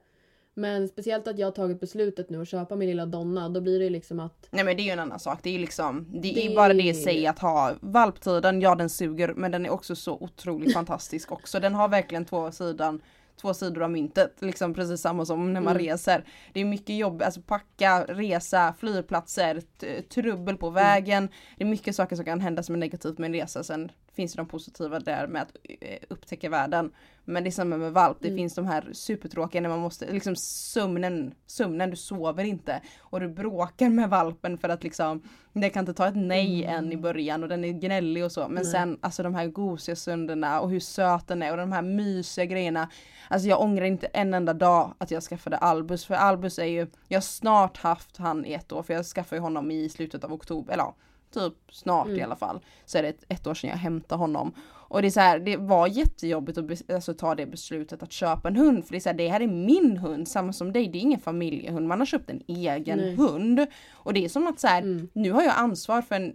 Men 0.54 0.88
speciellt 0.88 1.28
att 1.28 1.38
jag 1.38 1.46
har 1.46 1.52
tagit 1.52 1.80
beslutet 1.80 2.30
nu 2.30 2.42
att 2.42 2.48
köpa 2.48 2.76
min 2.76 2.88
lilla 2.88 3.06
Donna. 3.06 3.48
Då 3.48 3.60
blir 3.60 3.78
det 3.80 3.90
liksom 3.90 4.20
att 4.20 4.46
Nej 4.50 4.64
men 4.64 4.76
det 4.76 4.82
är 4.82 4.84
ju 4.84 4.90
en 4.90 4.98
annan 4.98 5.18
sak. 5.20 5.38
Det 5.42 5.48
är 5.50 5.52
ju 5.52 5.58
liksom, 5.58 6.06
det 6.22 6.44
är 6.44 6.48
Det- 6.48 6.54
bara 6.56 6.74
det 6.74 6.82
i 6.82 6.94
sig 6.94 7.26
att 7.26 7.38
ha 7.38 7.72
valptiden, 7.80 8.60
ja 8.60 8.74
den 8.74 8.88
suger 8.90 9.34
men 9.36 9.50
den 9.52 9.66
är 9.66 9.70
också 9.70 9.96
så 9.96 10.12
otroligt 10.20 10.72
fantastisk 10.74 11.32
också. 11.32 11.60
Den 11.60 11.74
har 11.74 11.88
verkligen 11.88 12.24
två 12.24 12.50
sidan 12.52 13.00
Två 13.40 13.54
sidor 13.54 13.82
av 13.82 13.90
myntet, 13.90 14.36
liksom 14.40 14.74
precis 14.74 15.00
samma 15.00 15.24
som 15.26 15.52
när 15.52 15.60
man 15.60 15.76
Mm. 15.76 15.86
reser. 15.86 16.24
Det 16.52 16.60
är 16.60 16.64
mycket 16.64 16.96
jobb, 16.96 17.22
alltså 17.22 17.40
packa, 17.40 18.04
resa, 18.08 18.74
flygplatser, 18.78 19.62
trubbel 20.08 20.56
på 20.56 20.70
vägen. 20.70 21.28
Det 21.58 21.64
är 21.64 21.68
mycket 21.68 21.96
saker 21.96 22.16
som 22.16 22.24
kan 22.24 22.40
hända 22.40 22.62
som 22.62 22.74
är 22.74 22.78
negativt 22.78 23.18
med 23.18 23.26
en 23.28 23.34
resa. 23.34 23.62
Sen 23.64 23.90
finns 24.16 24.32
det 24.32 24.36
de 24.36 24.48
positiva 24.48 25.00
där 25.00 25.26
med 25.26 25.42
att 25.42 25.56
eh, 25.80 25.98
upptäcka 26.10 26.48
världen. 26.48 26.92
Men 27.24 27.42
det 27.42 27.48
är 27.48 27.50
samma 27.50 27.76
med 27.76 27.92
valp, 27.92 28.16
det 28.20 28.28
Mm. 28.28 28.38
finns 28.38 28.54
de 28.54 28.66
här 28.66 28.88
supertråkiga 28.92 29.60
när 29.60 29.68
man 29.68 29.78
måste, 29.78 30.12
liksom 30.12 30.36
sömnen, 30.36 31.34
sömnen, 31.46 31.90
du 31.90 31.96
sover 31.96 32.44
inte. 32.44 32.80
Och 33.00 33.20
du 33.20 33.28
bråkar 33.28 33.88
med 33.88 34.10
valpen 34.10 34.58
för 34.58 34.68
att 34.68 34.82
liksom 34.82 35.22
den 35.52 35.70
kan 35.70 35.80
inte 35.82 35.94
ta 35.94 36.08
ett 36.08 36.16
nej 36.16 36.64
än 36.64 36.92
i 36.92 36.96
början 36.96 37.42
och 37.42 37.48
den 37.48 37.64
är 37.64 37.72
gnällig 37.72 38.24
och 38.24 38.32
så. 38.32 38.40
Men 38.40 38.54
Nej. 38.54 38.64
sen 38.64 38.98
alltså 39.00 39.22
de 39.22 39.34
här 39.34 39.46
gosiga 39.46 39.96
stunderna 39.96 40.60
och 40.60 40.70
hur 40.70 40.80
söt 40.80 41.28
den 41.28 41.42
är 41.42 41.50
och 41.50 41.56
de 41.56 41.72
här 41.72 41.82
mysiga 41.82 42.44
grejerna. 42.44 42.90
Alltså 43.28 43.48
jag 43.48 43.60
ångrar 43.60 43.84
inte 43.84 44.06
en 44.06 44.34
enda 44.34 44.54
dag 44.54 44.94
att 44.98 45.10
jag 45.10 45.22
skaffade 45.22 45.56
Albus. 45.56 46.04
För 46.06 46.14
Albus 46.14 46.58
är 46.58 46.64
ju, 46.64 46.86
jag 47.08 47.16
har 47.16 47.22
snart 47.22 47.76
haft 47.76 48.16
han 48.16 48.46
i 48.46 48.52
ett 48.52 48.72
år 48.72 48.82
för 48.82 48.94
jag 48.94 49.06
skaffade 49.06 49.40
honom 49.40 49.70
i 49.70 49.88
slutet 49.88 50.24
av 50.24 50.32
oktober. 50.32 50.72
Eller 50.72 50.84
ja, 50.84 50.94
typ 51.32 51.54
snart 51.70 52.06
Mm. 52.06 52.18
i 52.18 52.22
alla 52.22 52.36
fall. 52.36 52.60
Så 52.84 52.98
är 52.98 53.02
det 53.02 53.08
ett, 53.08 53.24
ett 53.28 53.46
år 53.46 53.54
sedan 53.54 53.70
jag 53.70 53.76
hämtade 53.76 54.18
honom. 54.18 54.54
Och 54.70 55.02
det 55.02 55.08
är 55.08 55.10
så 55.10 55.20
här, 55.20 55.38
det 55.38 55.56
var 55.56 55.86
jättejobbigt 55.86 56.58
att 56.58 56.64
bes- 56.64 56.94
alltså, 56.94 57.14
ta 57.14 57.34
det 57.34 57.46
beslutet 57.46 58.02
att 58.02 58.12
köpa 58.12 58.48
en 58.48 58.56
hund. 58.56 58.84
För 58.84 58.92
det 58.92 58.98
är 58.98 59.00
så 59.00 59.08
här, 59.08 59.16
det 59.16 59.28
här 59.28 59.40
är 59.40 59.46
min 59.46 59.96
hund, 59.96 60.28
samma 60.28 60.52
som 60.52 60.72
dig. 60.72 60.88
Det 60.88 60.98
är 60.98 61.00
ingen 61.00 61.20
familjehund. 61.20 61.88
Man 61.88 61.98
har 61.98 62.06
köpt 62.06 62.30
en 62.30 62.42
egen 62.46 62.98
Nej. 62.98 63.14
hund. 63.16 63.66
Och 63.92 64.12
det 64.14 64.24
är 64.24 64.28
som 64.28 64.46
att 64.46 64.60
så 64.60 64.66
här, 64.66 64.82
Mm. 64.82 65.08
nu 65.12 65.30
har 65.32 65.42
jag 65.42 65.54
ansvar 65.56 66.02
för 66.02 66.14
en, 66.14 66.32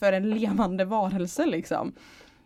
för 0.00 0.12
en 0.12 0.30
levande 0.30 0.84
varelse 0.84 1.46
liksom. 1.46 1.92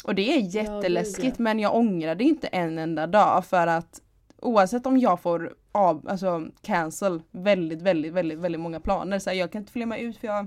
Och 0.04 0.14
det 0.14 0.32
är 0.36 0.40
jätteläskigt 0.40 1.34
ja. 1.38 1.42
men 1.42 1.58
jag 1.58 1.74
ångrar 1.76 2.14
det 2.14 2.24
inte 2.24 2.46
en 2.46 2.78
enda 2.78 3.06
dag 3.06 3.46
för 3.46 3.66
att 3.66 4.00
oavsett 4.42 4.86
om 4.86 4.98
jag 4.98 5.20
får 5.20 5.54
av, 5.72 6.08
alltså 6.08 6.46
cancel 6.62 7.22
väldigt, 7.30 7.82
väldigt, 7.82 8.12
väldigt, 8.12 8.38
väldigt 8.38 8.60
många 8.60 8.80
planer. 8.80 9.18
Så 9.18 9.30
här, 9.30 9.36
jag 9.36 9.52
kan 9.52 9.60
inte 9.62 9.86
med 9.86 10.00
ut 10.02 10.16
för 10.16 10.26
jag 10.26 10.46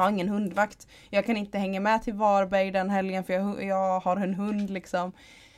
har 0.00 0.10
ingen 0.10 0.28
hundvakt. 0.28 0.86
Jag 1.10 1.26
kan 1.26 1.36
inte 1.36 1.58
hänga 1.58 1.80
med 1.80 2.02
till 2.02 2.14
Varberg 2.14 2.70
den 2.70 2.90
helgen 2.90 3.24
för 3.24 3.32
jag, 3.32 3.64
jag 3.64 4.00
har 4.00 4.16
en 4.16 4.34
hund 4.34 4.70
liksom. 4.70 5.12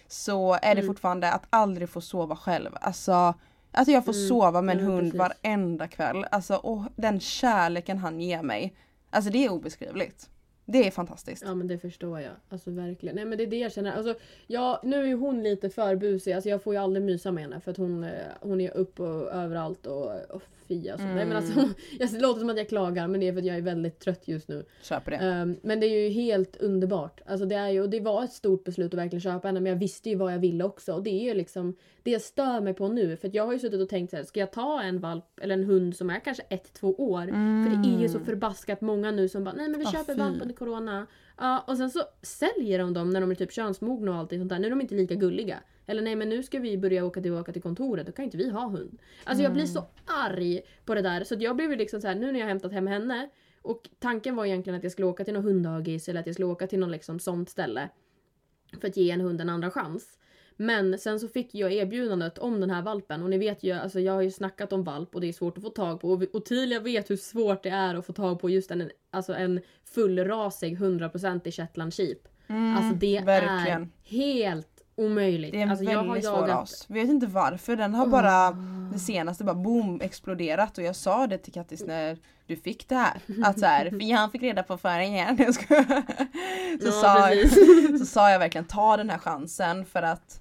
Så 0.09 0.53
är 0.55 0.61
det 0.75 0.81
Mm. 0.81 0.87
fortfarande 0.87 1.33
att 1.33 1.47
aldrig 1.51 1.89
få 1.89 2.01
sova 2.01 2.37
själv. 2.37 2.71
Alltså 2.81 3.35
att 3.73 3.89
jag 3.89 4.05
får 4.05 4.13
Mm, 4.15 4.29
sova 4.29 4.63
med 4.63 4.77
en 4.79 4.85
men 4.85 4.93
hund 4.93 5.13
precis. 5.13 5.19
varenda 5.43 5.89
kväll. 5.89 6.27
Alltså 6.31 6.55
och 6.57 6.83
den 6.97 7.21
kärleken 7.21 7.99
han 7.99 8.21
ger 8.21 8.43
mig. 8.43 8.75
Alltså 9.11 9.31
det 9.31 9.45
är 9.45 9.51
obeskrivligt. 9.53 10.29
Det 10.65 10.87
är 10.87 10.91
fantastiskt. 10.91 11.43
Ja 11.47 11.55
men 11.55 11.67
det 11.69 11.79
förstår 11.79 12.21
jag. 12.21 12.33
Alltså 12.49 12.71
verkligen. 12.71 13.17
Nej 13.17 13.25
men 13.25 13.39
det 13.39 13.45
är 13.45 13.47
det 13.47 13.59
jag 13.59 13.73
känner. 13.73 13.93
Alltså, 13.93 14.15
ja, 14.47 14.81
nu 14.85 15.11
är 15.11 15.15
hon 15.15 15.43
lite 15.43 15.71
för 15.71 15.97
busig. 15.97 16.33
Alltså, 16.33 16.49
jag 16.51 16.63
får 16.63 16.75
ju 16.75 16.81
aldrig 16.81 17.05
mysa 17.05 17.33
med 17.33 17.43
henne 17.45 17.61
för 17.61 17.71
att 17.71 17.77
hon, 17.77 18.05
eh, 18.05 18.11
hon 18.41 18.61
är 18.61 18.77
upp 18.77 19.01
och 19.01 19.33
överallt 19.33 19.87
och, 19.87 20.11
och 20.31 20.43
fy 20.69 20.89
alltså. 20.89 21.07
Nej, 21.07 21.27
men 21.27 21.37
alltså, 21.37 21.69
jag 21.99 22.13
låter 22.23 22.41
som 22.41 22.51
att 22.51 22.57
jag 22.57 22.69
klagar 22.69 23.09
men 23.09 23.21
det 23.21 23.29
är 23.29 23.33
för 23.33 23.39
att 23.41 23.47
jag 23.47 23.57
är 23.57 23.63
väldigt 23.63 23.99
trött 23.99 24.29
just 24.29 24.49
nu. 24.49 24.65
Köper 24.83 25.11
det. 25.11 25.17
Ehm, 25.17 25.57
men 25.63 25.81
det 25.81 25.87
är 25.87 26.01
ju 26.05 26.09
helt 26.09 26.57
underbart. 26.57 27.21
Alltså, 27.27 27.47
det, 27.47 27.55
är 27.55 27.69
ju, 27.69 27.81
och 27.83 27.91
det 27.91 28.01
var 28.01 28.25
ett 28.25 28.33
stort 28.33 28.65
beslut 28.65 28.95
att 28.95 28.99
verkligen 29.01 29.21
köpa 29.21 29.49
henne 29.49 29.61
men 29.61 29.73
jag 29.73 29.79
visste 29.79 30.09
ju 30.09 30.15
vad 30.17 30.33
jag 30.33 30.39
ville 30.39 30.65
också. 30.65 30.93
Och 30.93 31.03
det 31.03 31.11
är 31.11 31.25
ju 31.25 31.35
liksom 31.35 31.77
det 32.03 32.11
jag 32.11 32.23
stör 32.23 32.61
mig 32.61 32.75
på 32.75 32.89
nu. 32.89 33.17
För 33.17 33.29
att 33.29 33.35
jag 33.35 33.47
har 33.47 33.53
ju 33.53 33.59
suttit 33.59 33.81
och 33.81 33.89
tänkt 33.89 34.11
så 34.11 34.17
här, 34.17 34.25
ska 34.25 34.41
jag 34.41 34.53
ta 34.53 34.83
en 34.83 35.01
valp 35.01 35.25
eller 35.43 35.55
en 35.55 35.65
hund 35.65 35.97
som 35.97 36.11
är 36.11 36.21
kanske 36.21 36.43
ett, 36.49 36.73
två 36.73 36.95
år? 36.95 37.27
För 37.27 37.83
det 37.83 37.97
är 37.97 38.01
ju 38.03 38.09
så 38.09 38.21
förbaskat 38.21 38.81
många 38.81 39.11
nu 39.11 39.29
som 39.29 39.45
bara 39.45 39.55
nej 39.55 39.69
men 39.69 39.81
vi 39.81 39.87
Ah, 39.87 39.93
köper 39.93 40.15
fy. 40.15 40.21
valp 40.21 40.43
under 40.53 40.59
corona. 40.59 41.07
Ja, 41.37 41.65
och 41.67 41.77
sen 41.77 41.91
så 41.91 42.03
säljer 42.23 42.79
de 42.79 42.93
dem 42.93 43.11
när 43.11 43.21
de 43.21 43.31
är 43.31 43.35
typ 43.35 43.53
könsmogna 43.53 44.11
och 44.11 44.17
allt 44.17 44.31
sånt 44.31 44.49
där. 44.49 44.59
Nu 44.59 44.67
är 44.67 44.71
de 44.71 44.81
inte 44.81 44.95
lika 44.95 45.15
gulliga. 45.15 45.63
Eller 45.87 46.03
nej 46.03 46.17
men 46.17 46.29
nu 46.29 46.43
ska 46.43 46.59
vi 46.59 46.79
börja 46.79 47.05
åka 47.05 47.21
tillbaka 47.21 47.53
till 47.53 47.63
kontoret, 47.63 48.07
då 48.07 48.13
kan 48.13 48.25
inte 48.25 48.37
vi 48.37 48.51
ha 48.51 48.69
hund. 48.69 48.99
Alltså 49.25 49.43
jag 49.43 49.53
blir 49.53 49.67
så 49.67 49.87
arg 50.07 50.61
på 50.85 50.95
det 50.95 51.03
där 51.03 51.25
så 51.25 51.35
jag 51.39 51.57
blev 51.57 51.71
ju 51.71 51.77
liksom 51.77 52.01
så 52.01 52.09
här 52.09 52.15
nu 52.15 52.33
när 52.33 52.41
jag 52.41 52.47
hämtat 52.47 52.73
hem 52.73 52.87
henne 52.87 53.29
och 53.63 53.89
tanken 53.99 54.37
var 54.37 54.47
egentligen 54.47 54.77
att 54.77 54.83
jag 54.83 54.93
skulle 54.93 55.07
åka 55.07 55.25
till 55.25 55.35
någon 55.35 55.45
hunddagis 55.45 56.09
eller 56.09 56.21
att 56.21 56.27
jag 56.27 56.35
skulle 56.35 56.47
åka 56.47 56.67
till 56.67 56.79
någon 56.79 56.91
liksom 56.91 57.19
sånt 57.19 57.51
ställe. 57.51 57.89
För 58.81 58.89
att 58.89 58.97
ge 58.97 59.11
en 59.11 59.21
hund 59.21 59.41
en 59.41 59.49
andra 59.49 59.71
chans. 59.71 60.19
Men 60.63 60.99
sen 60.99 61.21
så 61.21 61.29
fick 61.29 61.55
jag 61.55 61.73
erbjudandet 61.73 62.39
om 62.39 62.61
den 62.61 62.71
här 62.71 62.83
valpen 62.83 63.23
och 63.23 63.31
ni 63.31 63.39
vet 63.39 63.63
ju, 63.63 63.73
alltså 63.73 64.01
jag 64.01 64.13
har 64.13 64.21
ju 64.23 64.31
snackat 64.31 64.73
om 64.73 64.85
valp 64.85 65.15
och 65.15 65.21
det 65.21 65.29
är 65.29 65.33
svårt 65.33 65.57
att 65.59 65.65
få 65.65 65.71
tag 65.71 66.01
på 66.01 66.09
och 66.11 66.23
Ottilia 66.33 66.81
vet 66.81 67.11
hur 67.11 67.17
svårt 67.17 67.63
det 67.63 67.71
är 67.71 67.95
att 67.95 68.07
få 68.07 68.13
tag 68.13 68.41
på 68.41 68.51
just 68.51 68.71
en, 68.71 68.91
alltså 69.11 69.35
en 69.35 69.61
fullrasig 69.95 70.79
100% 70.79 71.51
Shetland 71.51 71.95
sheep. 71.95 72.19
Mm, 72.49 72.77
Alltså 72.77 72.95
det 72.95 73.21
verkligen. 73.25 73.83
är 73.83 73.89
helt 74.05 74.69
omöjligt. 74.97 75.53
Det 75.53 75.59
är 75.59 75.63
en 75.63 75.71
alltså, 75.71 75.85
jag 75.85 75.99
har 75.99 76.05
väldigt 76.05 76.25
svår 76.25 76.37
jagat- 76.37 76.49
ras. 76.61 76.85
Vet 76.89 77.09
inte 77.09 77.27
varför. 77.27 77.77
Den 77.77 77.95
har 77.95 78.07
bara 78.07 78.51
det 78.93 78.99
senaste 78.99 79.45
bara 79.45 79.55
boom 79.55 80.01
exploderat 80.01 80.79
och 80.79 80.85
jag 80.85 80.97
sa 80.97 81.27
det 81.27 81.39
till 81.39 81.53
Kattis 81.53 81.87
när 81.87 82.19
du 82.47 82.57
fick 82.57 82.89
det 82.89 82.95
här. 82.95 83.21
Att 83.45 83.59
så 83.61 83.67
här, 83.67 83.91
för 83.91 84.13
han 84.17 84.31
fick 84.31 84.43
reda 84.43 84.63
på 84.63 84.79
skojar. 85.53 86.03
Så, 86.81 86.87
Ja, 86.87 86.93
sa, 86.93 87.29
precis. 87.33 87.99
så 88.01 88.07
sa 88.07 88.31
jag 88.31 88.39
verkligen 88.39 88.65
ta 88.65 88.97
den 88.97 89.11
här 89.11 89.19
chansen 89.19 89.85
för 89.87 90.03
att 90.03 90.39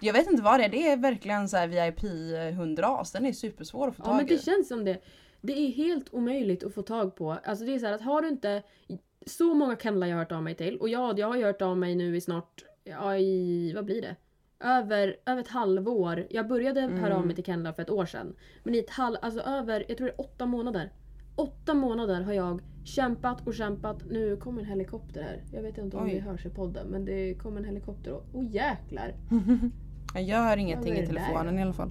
jag 0.00 0.12
vet 0.12 0.30
inte 0.30 0.42
vad 0.42 0.60
det 0.60 0.64
är. 0.64 0.68
Det 0.68 0.88
är 0.90 0.96
verkligen 0.96 1.48
så 1.48 1.56
här 1.56 1.68
VIP 1.68 2.02
hundras. 2.56 3.12
Den 3.12 3.26
är 3.26 3.32
supersvår 3.32 3.88
att 3.88 3.96
få 3.96 4.02
Ja 4.02 4.06
tag 4.06 4.16
men 4.16 4.26
i. 4.26 4.28
det 4.28 4.42
känns 4.42 4.68
som 4.68 4.84
det. 4.84 5.02
Det 5.40 5.52
är 5.52 5.70
helt 5.70 6.14
omöjligt 6.14 6.64
att 6.64 6.74
få 6.74 6.82
tag 6.82 7.16
på. 7.16 7.38
Alltså 7.44 7.64
det 7.64 7.74
är 7.74 7.78
så 7.78 7.86
här 7.86 7.92
att 7.92 8.00
har 8.00 8.22
du 8.22 8.28
inte 8.28 8.62
så 9.26 9.54
många 9.54 9.76
kennlar 9.76 10.06
jag 10.06 10.14
har 10.14 10.18
hört 10.22 10.32
av 10.32 10.42
mig 10.42 10.54
till 10.54 10.76
och 10.76 10.88
ja, 10.88 11.14
jag 11.16 11.28
har 11.28 11.42
hört 11.42 11.62
av 11.62 11.78
mig 11.78 11.94
nu 11.94 12.16
i 12.16 12.20
snart, 12.20 12.64
ja 12.84 13.16
i, 13.16 13.72
vad 13.74 13.84
blir 13.84 14.02
det? 14.02 14.16
Över, 14.60 15.16
över 15.26 15.40
ett 15.42 15.48
halvår. 15.48 16.26
Jag 16.30 16.48
började 16.48 16.80
höra 16.80 17.16
av 17.16 17.26
mig 17.26 17.34
till 17.34 17.44
kennlar 17.44 17.72
för 17.72 17.82
ett 17.82 17.90
år 17.90 18.06
sedan. 18.06 18.34
Men 18.62 18.74
i 18.74 18.78
ett 18.78 18.90
halv, 18.90 19.16
alltså 19.22 19.40
över, 19.40 19.84
jag 19.88 19.96
tror 19.98 20.06
det 20.06 20.12
är 20.12 20.20
åtta 20.20 20.46
månader. 20.46 20.92
Åtta 21.36 21.74
månader 21.74 22.20
har 22.20 22.32
jag 22.32 22.60
kämpat 22.84 23.46
och 23.46 23.54
kämpat. 23.54 24.04
Nu 24.10 24.36
kommer 24.36 24.60
en 24.60 24.68
helikopter 24.68 25.22
här. 25.22 25.42
Jag 25.52 25.62
vet 25.62 25.78
inte 25.78 25.96
om 25.96 26.04
Oj. 26.04 26.14
det 26.14 26.20
hörs 26.20 26.46
i 26.46 26.50
podden 26.50 26.86
men 26.86 27.04
det 27.04 27.34
kommer 27.34 27.60
en 27.60 27.64
helikopter 27.64 28.12
och, 28.12 28.24
oh 28.32 28.44
jäklar! 28.50 29.14
Jag 30.14 30.22
gör 30.22 30.56
ingenting 30.56 30.92
i 30.92 31.00
där 31.00 31.06
telefonen 31.06 31.54
då? 31.54 31.60
i 31.60 31.62
alla 31.62 31.72
fall. 31.72 31.90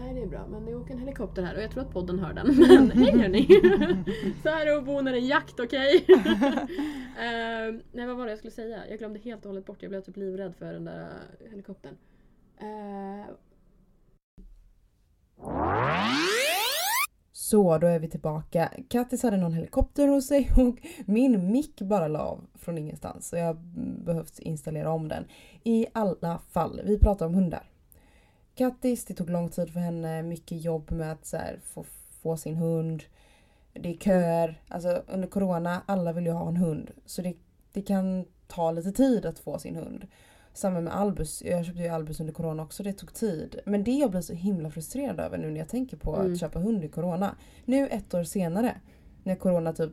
Nej 0.00 0.14
det 0.14 0.22
är 0.22 0.26
bra, 0.26 0.46
men 0.50 0.64
det 0.64 0.74
åker 0.74 0.94
en 0.94 1.00
helikopter 1.00 1.42
här 1.42 1.56
och 1.56 1.62
jag 1.62 1.70
tror 1.70 1.82
att 1.82 1.92
podden 1.92 2.18
hör 2.18 2.32
den. 2.32 2.46
Men 2.68 2.90
hej 2.90 3.18
hörni! 3.18 3.46
Så 4.42 4.48
här 4.48 4.66
är 4.66 4.78
att 4.78 4.84
bo 4.84 5.00
när 5.00 5.12
det 5.12 5.18
är 5.18 5.28
jakt, 5.28 5.60
okej? 5.60 6.06
Ehm, 7.18 7.82
nej 7.92 8.06
vad 8.06 8.16
var 8.16 8.24
det 8.24 8.32
jag 8.32 8.38
skulle 8.38 8.50
säga? 8.50 8.88
Jag 8.88 8.98
glömde 8.98 9.18
helt 9.18 9.44
och 9.44 9.48
hållet 9.50 9.66
bort, 9.66 9.82
jag 9.82 9.90
blev 9.90 10.00
typ 10.00 10.16
livrädd 10.16 10.54
för 10.54 10.72
den 10.72 10.84
där 10.84 11.08
eh, 11.40 11.50
helikoptern. 11.50 11.96
Ehm, 12.58 13.26
så, 17.44 17.78
då 17.78 17.86
är 17.86 17.98
vi 17.98 18.08
tillbaka. 18.08 18.72
Kattis 18.88 19.22
hade 19.22 19.36
någon 19.36 19.52
helikopter 19.52 20.08
hos 20.08 20.26
sig 20.26 20.50
och 20.56 20.78
min 21.06 21.52
mick 21.52 21.80
bara 21.80 22.08
la 22.08 22.18
av 22.18 22.46
från 22.54 22.78
ingenstans. 22.78 23.28
Så 23.28 23.36
jag 23.36 23.46
har 23.46 23.56
behövt 24.04 24.38
installera 24.38 24.90
om 24.90 25.08
den. 25.08 25.24
I 25.62 25.86
alla 25.92 26.40
fall, 26.50 26.80
vi 26.84 26.98
pratar 26.98 27.26
om 27.26 27.34
hundar. 27.34 27.70
Kattis, 28.54 29.04
det 29.04 29.14
tog 29.14 29.30
lång 29.30 29.48
tid 29.48 29.72
för 29.72 29.80
henne. 29.80 30.22
Mycket 30.22 30.64
jobb 30.64 30.92
med 30.92 31.12
att 31.12 31.26
så 31.26 31.36
här, 31.36 31.60
få, 31.64 31.84
få 32.22 32.36
sin 32.36 32.56
hund. 32.56 33.02
Det 33.72 33.90
är 33.90 33.96
köer. 33.96 34.62
Alltså 34.68 35.02
under 35.06 35.28
corona, 35.28 35.82
alla 35.86 36.12
vill 36.12 36.26
ju 36.26 36.32
ha 36.32 36.48
en 36.48 36.56
hund. 36.56 36.90
Så 37.06 37.22
det, 37.22 37.34
det 37.72 37.82
kan 37.82 38.24
ta 38.46 38.70
lite 38.70 38.92
tid 38.92 39.26
att 39.26 39.38
få 39.38 39.58
sin 39.58 39.76
hund. 39.76 40.06
Samma 40.54 40.80
med 40.80 40.94
Albus. 40.96 41.42
Jag 41.42 41.64
köpte 41.64 41.82
ju 41.82 41.88
Albus 41.88 42.20
under 42.20 42.32
corona 42.32 42.62
också. 42.62 42.82
Det 42.82 42.92
tog 42.92 43.14
tid. 43.14 43.60
Men 43.66 43.84
det 43.84 43.90
jag 43.90 44.10
blir 44.10 44.20
så 44.20 44.32
himla 44.34 44.70
frustrerad 44.70 45.20
över 45.20 45.38
nu 45.38 45.50
när 45.50 45.58
jag 45.58 45.68
tänker 45.68 45.96
på 45.96 46.16
Mm. 46.16 46.32
att 46.32 46.40
köpa 46.40 46.58
hund 46.58 46.84
i 46.84 46.88
corona. 46.88 47.36
Nu 47.64 47.88
ett 47.88 48.14
år 48.14 48.24
senare. 48.24 48.76
När 49.22 49.34
corona 49.36 49.72
typ 49.72 49.92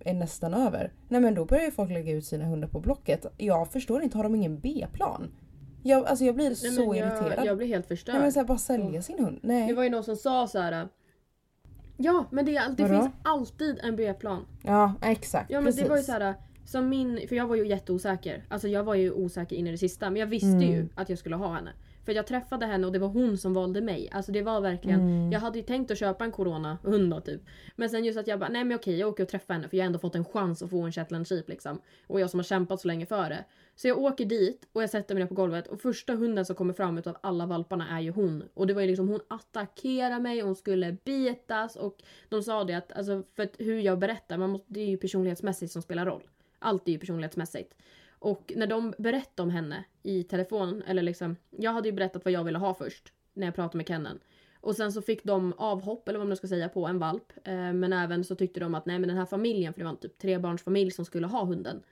är 0.00 0.14
nästan 0.14 0.54
över. 0.54 0.92
Nej 1.08 1.20
men 1.20 1.34
då 1.34 1.44
börjar 1.44 1.64
ju 1.64 1.70
folk 1.70 1.90
lägga 1.90 2.12
ut 2.12 2.24
sina 2.24 2.44
hundar 2.44 2.68
på 2.68 2.80
Blocket. 2.80 3.26
Jag 3.36 3.72
förstår 3.72 4.02
inte, 4.02 4.16
har 4.16 4.24
de 4.24 4.34
ingen 4.34 4.58
B-plan? 4.60 5.30
Jag, 5.82 6.06
alltså 6.06 6.24
jag 6.24 6.34
blir 6.34 6.46
Nej, 6.46 6.56
så 6.56 6.86
men 6.88 6.94
irriterad. 6.98 7.32
jag, 7.36 7.46
jag 7.46 7.56
blir 7.56 7.66
helt 7.66 7.86
förstörd. 7.86 8.14
Nej 8.14 8.22
men 8.22 8.32
såhär 8.32 8.46
bara 8.46 8.58
sälja 8.58 9.02
sin 9.02 9.24
hund. 9.24 9.38
Nej. 9.42 9.68
Det 9.68 9.74
var 9.74 9.84
ju 9.84 9.90
någon 9.90 10.04
som 10.04 10.16
sa 10.16 10.46
så 10.46 10.58
här. 10.58 10.88
Ja 11.96 12.24
men 12.30 12.44
det, 12.44 12.52
det 12.76 12.82
Vadå? 12.82 13.02
finns 13.02 13.14
alltid 13.24 13.78
en 13.82 13.96
B-plan. 13.96 14.46
Ja 14.62 14.94
exakt. 15.02 15.50
Ja 15.50 15.58
men 15.58 15.64
precis. 15.64 15.82
det 15.82 15.88
var 15.88 15.96
ju 15.96 16.02
så 16.02 16.12
här. 16.12 16.34
Som 16.64 16.88
min, 16.88 17.28
för 17.28 17.36
jag 17.36 17.46
var 17.46 17.56
ju 17.56 17.66
jätteosäker. 17.66 18.44
Alltså 18.48 18.68
jag 18.68 18.84
var 18.84 18.94
ju 18.94 19.12
osäker 19.12 19.56
in 19.56 19.66
i 19.66 19.70
det 19.70 19.78
sista. 19.78 20.10
Men 20.10 20.20
jag 20.20 20.26
visste 20.26 20.46
Mm. 20.48 20.62
ju 20.72 20.88
att 20.94 21.08
jag 21.08 21.18
skulle 21.18 21.36
ha 21.36 21.54
henne. 21.54 21.72
För 22.04 22.12
jag 22.12 22.26
träffade 22.26 22.66
henne 22.66 22.86
och 22.86 22.92
det 22.92 22.98
var 22.98 23.08
hon 23.08 23.38
som 23.38 23.54
valde 23.54 23.80
mig. 23.80 24.08
Alltså 24.12 24.32
det 24.32 24.42
var 24.42 24.60
verkligen, 24.60 25.00
Mm. 25.00 25.32
jag 25.32 25.40
hade 25.40 25.58
ju 25.58 25.64
tänkt 25.64 25.90
att 25.90 25.98
köpa 25.98 26.24
en 26.24 26.32
corona-hund 26.32 27.10
då 27.10 27.20
typ. 27.20 27.40
Men 27.76 27.90
sen 27.90 28.04
just 28.04 28.18
att 28.18 28.26
jag 28.26 28.38
bara, 28.38 28.48
nej 28.48 28.64
men 28.64 28.76
okej 28.76 28.96
jag 28.98 29.08
åker 29.08 29.22
och 29.22 29.28
träffar 29.28 29.54
henne 29.54 29.68
för 29.68 29.76
jag 29.76 29.84
har 29.84 29.86
ändå 29.86 29.98
fått 29.98 30.14
en 30.14 30.24
chans 30.24 30.62
att 30.62 30.70
få 30.70 30.82
en 30.82 30.92
shetland 30.92 31.28
sheep 31.28 31.48
liksom. 31.48 31.80
Och 32.06 32.20
jag 32.20 32.30
som 32.30 32.38
har 32.40 32.44
kämpat 32.44 32.80
så 32.80 32.88
länge 32.88 33.06
för 33.06 33.28
det. 33.30 33.44
Så 33.76 33.88
jag 33.88 33.98
åker 33.98 34.24
dit 34.24 34.68
och 34.72 34.82
jag 34.82 34.90
sätter 34.90 35.14
mig 35.14 35.22
ner 35.24 35.28
på 35.28 35.34
golvet 35.34 35.66
och 35.66 35.80
första 35.80 36.14
hunden 36.14 36.44
som 36.44 36.56
kommer 36.56 36.72
fram 36.74 36.98
utav 36.98 37.16
alla 37.22 37.46
valparna 37.46 37.88
är 37.98 38.00
ju 38.00 38.10
hon. 38.10 38.44
Och 38.54 38.66
det 38.66 38.74
var 38.74 38.80
ju 38.82 38.86
liksom 38.88 39.08
hon 39.08 39.20
attackerar 39.28 40.20
mig, 40.20 40.40
hon 40.40 40.56
skulle 40.56 40.96
bitas 41.04 41.76
och 41.76 41.96
de 42.28 42.42
sa 42.42 42.64
det 42.64 42.74
att, 42.74 42.92
alltså 42.92 43.22
för 43.36 43.42
att 43.42 43.54
hur 43.58 43.80
jag 43.80 43.98
berättar, 43.98 44.38
man 44.38 44.50
måste, 44.50 44.66
det 44.72 44.80
är 44.80 44.86
ju 44.86 44.96
personlighetsmässigt 44.96 45.72
som 45.72 45.82
spelar 45.82 46.06
roll. 46.06 46.22
Allt 46.60 46.88
är 46.88 46.92
ju 46.92 46.98
personlighetsmässigt. 46.98 47.74
Och 48.18 48.52
när 48.56 48.66
de 48.66 48.94
berättade 48.98 49.42
om 49.42 49.50
henne 49.50 49.84
i 50.02 50.22
telefon, 50.22 50.82
eller 50.86 51.02
liksom, 51.02 51.36
jag 51.50 51.72
hade 51.72 51.88
ju 51.88 51.94
berättat 51.94 52.24
vad 52.24 52.32
jag 52.32 52.44
ville 52.44 52.58
ha 52.58 52.74
först 52.74 53.12
när 53.34 53.46
jag 53.46 53.54
pratade 53.54 53.76
med 53.76 53.88
Kennen. 53.88 54.18
Och 54.60 54.76
sen 54.76 54.92
så 54.92 55.02
fick 55.02 55.24
de 55.24 55.52
avhopp, 55.56 56.08
eller 56.08 56.18
vad 56.18 56.28
man 56.28 56.36
ska 56.36 56.48
säga, 56.48 56.68
på 56.68 56.86
en 56.86 56.98
valp. 56.98 57.32
Eh, 57.44 57.72
men 57.72 57.92
även 57.92 58.24
så 58.24 58.34
tyckte 58.34 58.60
de 58.60 58.74
att 58.74 58.86
nej 58.86 58.98
men 58.98 59.08
den 59.08 59.18
här 59.18 59.26
familjen, 59.26 59.72
för 59.72 59.80
det 59.80 59.84
var 59.84 59.90
en 59.90 59.96
typ 59.96 60.18
trebarnsfamilj 60.18 60.90
som 60.90 61.04
skulle 61.04 61.26
ha 61.26 61.44
hunden. 61.44 61.82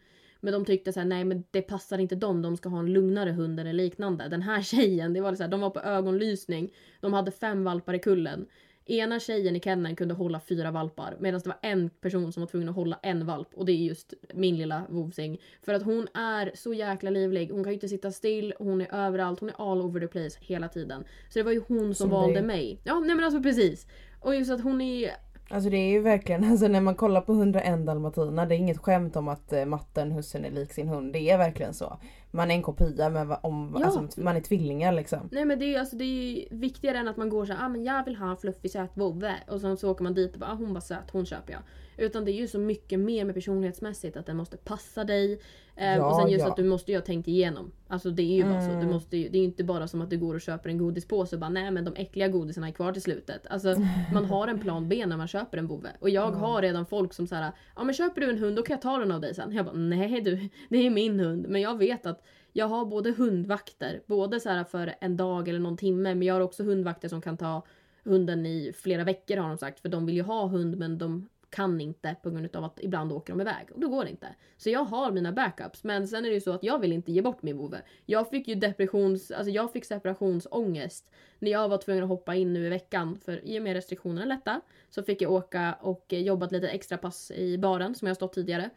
Men 0.40 0.52
de 0.52 0.64
tyckte 0.64 0.92
så 0.92 1.00
här, 1.00 1.06
nej 1.06 1.24
men 1.24 1.44
det 1.50 1.62
passar 1.62 1.98
inte 1.98 2.14
dem, 2.14 2.42
de 2.42 2.56
ska 2.56 2.68
ha 2.68 2.78
en 2.78 2.92
lugnare 2.92 3.30
hund 3.30 3.60
eller 3.60 3.72
liknande. 3.72 4.28
Den 4.28 4.42
här 4.42 4.62
tjejen, 4.62 5.12
det 5.12 5.20
var 5.20 5.34
så 5.34 5.42
här, 5.42 5.50
de 5.50 5.60
var 5.60 5.70
på 5.70 5.80
ögonlysning. 5.80 6.74
De 7.00 7.12
hade 7.12 7.30
fem 7.30 7.64
valpar 7.64 7.94
i 7.94 7.98
kullen. 7.98 8.46
Ena 8.88 9.20
tjejen 9.20 9.56
i 9.56 9.60
kenneln 9.60 9.96
kunde 9.96 10.14
hålla 10.14 10.40
fyra 10.40 10.70
valpar 10.70 11.16
medan 11.20 11.40
det 11.40 11.48
var 11.48 11.58
en 11.62 11.90
person 11.90 12.32
som 12.32 12.40
var 12.40 12.48
tvungen 12.48 12.68
att 12.68 12.74
hålla 12.74 12.98
en 13.02 13.26
valp 13.26 13.48
och 13.54 13.66
det 13.66 13.72
är 13.72 13.76
just 13.76 14.14
min 14.34 14.56
lilla 14.56 14.82
vovsing. 14.88 15.40
För 15.62 15.74
att 15.74 15.82
hon 15.82 16.08
är 16.14 16.50
så 16.54 16.74
jäkla 16.74 17.10
livlig, 17.10 17.50
hon 17.50 17.64
kan 17.64 17.72
ju 17.72 17.74
inte 17.74 17.88
sitta 17.88 18.12
still, 18.12 18.54
hon 18.58 18.80
är 18.80 18.94
överallt, 18.94 19.40
hon 19.40 19.48
är 19.48 19.72
all 19.72 19.80
over 19.80 20.00
the 20.00 20.06
place 20.06 20.38
hela 20.40 20.68
tiden. 20.68 21.04
Så 21.28 21.38
det 21.38 21.42
var 21.42 21.52
ju 21.52 21.62
hon 21.68 21.94
som, 21.94 22.10
valde 22.10 22.34
dig. 22.34 22.42
mig. 22.42 22.80
Ja 22.84 23.00
nej 23.00 23.16
men 23.16 23.24
alltså 23.24 23.42
precis. 23.42 23.86
Och 24.20 24.34
just 24.34 24.50
att 24.50 24.60
hon 24.60 24.80
är 24.80 25.10
Alltså 25.50 25.70
det 25.70 25.76
är 25.76 25.90
ju 25.90 26.00
verkligen, 26.00 26.44
alltså 26.50 26.68
när 26.68 26.80
man 26.80 26.94
kollar 26.94 27.20
på 27.20 27.32
101 27.32 27.86
dalmatiner, 27.86 28.46
det 28.46 28.54
är 28.54 28.58
inget 28.58 28.78
skämt 28.78 29.16
om 29.16 29.28
att 29.28 29.52
eh, 29.52 29.64
matten, 29.64 30.12
hussen 30.12 30.44
är 30.44 30.50
lik 30.50 30.72
sin 30.72 30.88
hund. 30.88 31.12
Det 31.12 31.30
är 31.30 31.38
verkligen 31.38 31.74
så. 31.74 31.98
Man 32.30 32.50
är 32.50 32.54
en 32.54 32.62
kopia 32.62 33.08
va- 33.24 33.40
om, 33.42 33.76
Ja. 33.80 33.84
alltså, 33.86 34.20
man 34.20 34.36
är 34.36 34.40
tvillingar 34.40 34.92
liksom. 34.92 35.28
Nej 35.32 35.44
men 35.44 35.58
det 35.58 35.74
är 35.74 35.80
alltså, 35.80 35.96
det 35.96 36.04
är 36.04 36.32
ju 36.36 36.44
viktigare 36.50 36.98
än 36.98 37.08
att 37.08 37.16
man 37.16 37.28
går 37.28 37.46
så 37.46 37.52
här, 37.52 37.64
ah, 37.64 37.68
men 37.68 37.84
jag 37.84 38.04
vill 38.04 38.16
ha 38.16 38.30
en 38.30 38.36
fluffig 38.36 38.70
söt 38.70 38.90
vovve 38.94 39.34
och 39.48 39.60
sen 39.60 39.76
så 39.76 39.90
åker 39.90 40.02
man 40.02 40.14
dit 40.14 40.32
och 40.34 40.40
bara, 40.40 40.50
ah, 40.50 40.54
hon 40.54 40.74
var 40.74 40.80
söt, 40.80 41.10
hon 41.12 41.26
köper 41.26 41.52
jag. 41.52 41.60
Utan 41.98 42.24
det 42.24 42.30
är 42.32 42.40
ju 42.40 42.46
så 42.48 42.58
mycket 42.58 42.98
mer 43.00 43.24
med 43.24 43.34
personlighetsmässigt 43.34 44.16
att 44.16 44.26
den 44.26 44.36
måste 44.36 44.56
passa 44.56 45.04
dig. 45.04 45.32
Eh, 45.76 45.96
Ja, 45.96 46.06
och 46.10 46.16
sen 46.16 46.30
just 46.30 46.44
ja. 46.44 46.50
att 46.50 46.56
du 46.56 46.64
måste 46.64 46.92
ju 46.92 46.98
ha 46.98 47.02
tänkt 47.04 47.28
igenom. 47.28 47.72
Alltså 47.88 48.10
det 48.10 48.22
är 48.22 48.36
ju 48.36 48.42
bara 48.44 48.60
så. 48.60 48.66
Du 48.68 48.72
Mm. 48.74 48.90
måste 48.90 49.16
ju, 49.16 49.28
det 49.28 49.36
är 49.38 49.40
ju 49.40 49.44
inte 49.44 49.64
bara 49.64 49.88
som 49.88 50.02
att 50.02 50.10
du 50.10 50.18
går 50.18 50.34
och 50.34 50.40
köper 50.40 50.70
en 50.70 50.78
godispåse 50.78 51.36
och 51.36 51.40
bara 51.40 51.50
nej 51.50 51.70
men 51.70 51.84
de 51.84 51.94
äckliga 51.96 52.28
godisarna 52.28 52.68
är 52.68 52.72
kvar 52.72 52.92
till 52.92 53.02
slutet. 53.02 53.46
Alltså 53.50 53.74
man 54.12 54.24
har 54.24 54.48
en 54.48 54.58
plan 54.60 54.88
B 54.88 55.06
när 55.06 55.16
man 55.16 55.28
köper 55.28 55.58
en 55.58 55.66
vovve. 55.66 55.88
Och 56.00 56.10
jag 56.10 56.30
har 56.32 56.62
redan 56.62 56.86
folk 56.86 57.14
som 57.14 57.26
säger 57.26 57.52
ja 57.76 57.84
men 57.84 57.94
köper 57.94 58.20
du 58.20 58.30
en 58.30 58.38
hund 58.38 58.56
då 58.56 58.62
kan 58.62 58.74
jag 58.74 58.82
ta 58.82 58.98
den 58.98 59.12
av 59.12 59.20
dig 59.20 59.34
sen. 59.34 59.52
Jag 59.52 59.64
bara 59.64 59.74
nej 59.76 60.20
du, 60.20 60.48
det 60.68 60.86
är 60.86 60.90
min 60.90 61.20
hund. 61.20 61.46
Men 61.48 61.60
jag 61.60 61.78
vet 61.78 62.06
att 62.06 62.24
jag 62.52 62.66
har 62.68 62.84
både 62.84 63.10
hundvakter, 63.12 64.00
både 64.06 64.40
så 64.40 64.64
för 64.70 64.94
en 65.00 65.16
dag 65.16 65.48
eller 65.48 65.58
någon 65.60 65.76
timme, 65.76 66.14
men 66.14 66.22
jag 66.26 66.34
har 66.34 66.40
också 66.40 66.62
hundvakter 66.64 67.08
som 67.08 67.20
kan 67.20 67.36
ta 67.36 67.62
hunden 68.04 68.46
i 68.46 68.72
flera 68.76 69.04
veckor 69.04 69.36
har 69.36 69.48
de 69.48 69.58
sagt. 69.58 69.80
För 69.80 69.88
de 69.88 70.06
vill 70.06 70.16
ju 70.16 70.22
ha 70.22 70.46
hund 70.46 70.76
men 70.78 70.98
de 70.98 71.28
kan 71.50 71.80
inte 71.80 72.16
på 72.22 72.30
grund 72.30 72.56
av 72.56 72.64
att 72.64 72.80
ibland 72.80 73.12
åker 73.12 73.32
de 73.32 73.40
iväg 73.40 73.66
och 73.74 73.80
då 73.80 73.88
går 73.88 74.04
det 74.04 74.10
inte. 74.10 74.28
Så 74.56 74.70
jag 74.70 74.84
har 74.84 75.12
mina 75.12 75.32
backups 75.32 75.84
men 75.84 76.08
sen 76.08 76.24
är 76.24 76.28
det 76.28 76.34
ju 76.34 76.40
så 76.40 76.52
att 76.52 76.62
jag 76.62 76.78
vill 76.78 76.92
inte 76.92 77.12
ge 77.12 77.22
bort 77.22 77.42
min 77.42 77.56
vovve. 77.56 77.82
Jag 78.06 78.30
fick 78.30 78.48
ju 78.48 78.54
depressions, 78.54 79.30
alltså 79.30 79.50
jag 79.50 79.72
fick 79.72 79.84
separationsångest 79.84 81.10
när 81.38 81.50
jag 81.50 81.68
var 81.68 81.78
tvungen 81.78 82.02
att 82.04 82.08
hoppa 82.08 82.34
in 82.34 82.52
nu 82.52 82.66
i 82.66 82.68
veckan 82.68 83.18
för 83.24 83.44
i 83.44 83.58
och 83.58 83.62
med 83.62 83.74
restriktionerna 83.74 84.24
lätta 84.24 84.60
så 84.90 85.02
fick 85.02 85.22
jag 85.22 85.32
åka 85.32 85.76
och 85.80 86.04
jobba 86.08 86.38
jobbat 86.38 86.52
lite 86.52 86.68
extra 86.68 86.98
pass 86.98 87.30
i 87.30 87.58
baren 87.58 87.94
som 87.94 88.08
jag 88.08 88.16
stått 88.16 88.32
tidigare. 88.32 88.70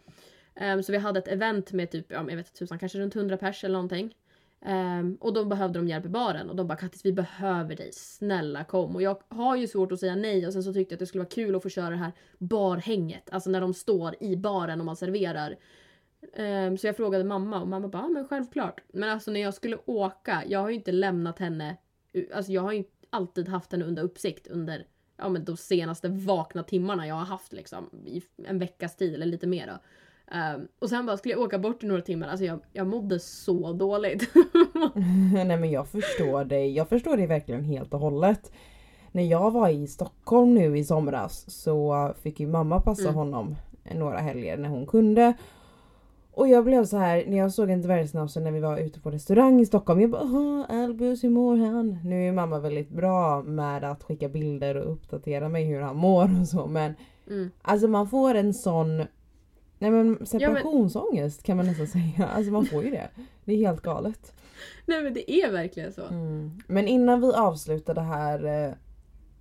Um, 0.61 0.83
så 0.83 0.91
vi 0.91 0.97
hade 0.97 1.19
ett 1.19 1.27
event 1.27 1.71
med 1.71 1.91
typ, 1.91 2.05
ja, 2.11 2.17
jag 2.17 2.25
vet 2.25 2.37
inte 2.37 2.59
tusan, 2.59 2.79
kanske 2.79 2.99
runt 2.99 3.15
100 3.15 3.37
pers 3.37 3.63
eller 3.63 3.73
någonting. 3.73 4.15
Um, 4.65 5.15
och 5.15 5.33
då 5.33 5.45
behövde 5.45 5.79
de 5.79 5.87
hjälp 5.87 6.05
i 6.05 6.09
baren 6.09 6.49
och 6.49 6.55
de 6.55 6.67
bara 6.67 6.77
Kattis 6.77 7.05
vi 7.05 7.13
behöver 7.13 7.75
dig, 7.75 7.89
snälla 7.93 8.63
kom. 8.63 8.95
Och 8.95 9.01
jag 9.01 9.17
har 9.29 9.55
ju 9.55 9.67
svårt 9.67 9.91
att 9.91 9.99
säga 9.99 10.15
nej 10.15 10.47
och 10.47 10.53
sen 10.53 10.63
så 10.63 10.73
tyckte 10.73 10.93
jag 10.93 10.95
att 10.95 10.99
det 10.99 11.05
skulle 11.05 11.21
vara 11.23 11.29
kul 11.29 11.55
att 11.55 11.63
få 11.63 11.69
köra 11.69 11.89
det 11.89 11.95
här 11.95 12.11
barhänget. 12.37 13.29
Alltså 13.31 13.49
när 13.49 13.61
de 13.61 13.73
står 13.73 14.15
i 14.19 14.37
baren 14.37 14.79
och 14.79 14.85
man 14.85 14.95
serverar. 14.95 15.57
Um, 16.37 16.77
så 16.77 16.87
jag 16.87 16.97
frågade 16.97 17.23
mamma 17.23 17.61
och 17.61 17.67
mamma 17.67 17.87
bara, 17.87 18.01
ja 18.01 18.07
men 18.07 18.27
självklart. 18.27 18.81
Men 18.93 19.09
alltså 19.09 19.31
när 19.31 19.39
jag 19.39 19.53
skulle 19.53 19.77
åka, 19.85 20.43
jag 20.47 20.59
har 20.59 20.69
ju 20.69 20.75
inte 20.75 20.91
lämnat 20.91 21.39
henne, 21.39 21.77
alltså 22.33 22.51
jag 22.51 22.61
har 22.61 22.71
ju 22.71 22.83
alltid 23.09 23.49
haft 23.49 23.71
henne 23.71 23.85
under 23.85 24.03
uppsikt 24.03 24.47
under 24.47 24.85
ja, 25.17 25.29
men 25.29 25.45
de 25.45 25.57
senaste 25.57 26.09
vakna 26.09 26.63
timmarna 26.63 27.07
jag 27.07 27.15
har 27.15 27.25
haft 27.25 27.53
liksom 27.53 27.89
i 28.05 28.21
en 28.45 28.59
veckas 28.59 28.95
tid 28.95 29.13
eller 29.13 29.25
lite 29.25 29.47
mer. 29.47 29.67
Då. 29.67 29.73
Ehm, 30.33 30.67
och 30.79 30.89
sen 30.89 31.05
bara 31.05 31.17
skulle 31.17 31.33
jag 31.33 31.41
åka 31.41 31.59
bort 31.59 31.83
i 31.83 31.87
några 31.87 32.01
timmar, 32.01 32.27
alltså 32.27 32.45
jag, 32.45 32.59
jag 32.73 32.87
mådde 32.87 33.19
så 33.19 33.73
dåligt. 33.73 34.29
Nej 35.33 35.57
men 35.57 35.71
jag 35.71 35.87
förstår 35.87 36.43
dig. 36.45 36.71
Jag 36.75 36.89
förstår 36.89 37.17
dig 37.17 37.27
verkligen 37.27 37.63
helt 37.63 37.93
och 37.93 37.99
hållet. 37.99 38.51
När 39.11 39.23
jag 39.23 39.51
var 39.51 39.69
i 39.69 39.87
Stockholm 39.87 40.53
nu 40.53 40.77
i 40.77 40.83
somras 40.83 41.45
så 41.63 42.11
fick 42.21 42.39
ju 42.39 42.47
mamma 42.47 42.81
passa 42.81 43.01
Mm. 43.03 43.15
honom 43.15 43.55
några 43.95 44.17
helger 44.17 44.57
när 44.57 44.69
hon 44.69 44.85
kunde. 44.87 45.33
Och 46.33 46.47
jag 46.47 46.63
blev 46.63 46.85
så 46.85 46.97
här 46.97 47.23
när 47.27 47.37
jag 47.37 47.51
såg 47.53 47.69
en 47.69 47.81
dvärgsnapse 47.81 48.39
när 48.39 48.51
vi 48.51 48.59
var 48.59 48.77
ute 48.77 48.99
på 48.99 49.11
restaurang 49.11 49.61
i 49.61 49.65
Stockholm. 49.65 50.01
Jag 50.01 50.09
bara 50.09 50.21
"Åh, 50.23 50.65
Albus 50.69 51.23
hur 51.23 51.29
mår 51.29 51.57
han? 51.57 51.99
Nu 52.05 52.27
är 52.27 52.31
mamma 52.31 52.59
väldigt 52.59 52.89
bra 52.89 53.41
med 53.43 53.83
att 53.83 54.03
skicka 54.03 54.29
bilder 54.29 54.75
och 54.77 54.91
uppdatera 54.91 55.49
mig 55.49 55.65
hur 55.65 55.81
han 55.81 55.95
mår 55.97 56.39
och 56.41 56.47
så 56.47 56.67
men 56.67 56.93
Mm. 57.27 57.51
Alltså 57.61 57.87
man 57.87 58.07
får 58.07 58.35
en 58.35 58.53
sån 58.53 59.03
Nej 59.81 59.91
men 59.91 60.25
separationsångest 60.25 61.43
kan 61.43 61.57
man 61.57 61.65
nästan 61.65 61.87
säga. 61.87 62.27
Alltså 62.27 62.51
man 62.51 62.65
får 62.65 62.83
ju 62.83 62.89
det. 62.89 63.09
Det 63.45 63.53
är 63.53 63.57
helt 63.57 63.81
galet. 63.81 64.33
Nej 64.85 65.03
men 65.03 65.13
det 65.13 65.31
är 65.31 65.51
verkligen 65.51 65.93
så. 65.93 66.05
Mm. 66.05 66.59
Men 66.67 66.87
innan 66.87 67.21
vi 67.21 67.33
avslutar 67.33 67.93
det 67.93 68.01
här, 68.01 68.45
eh, 68.45 68.73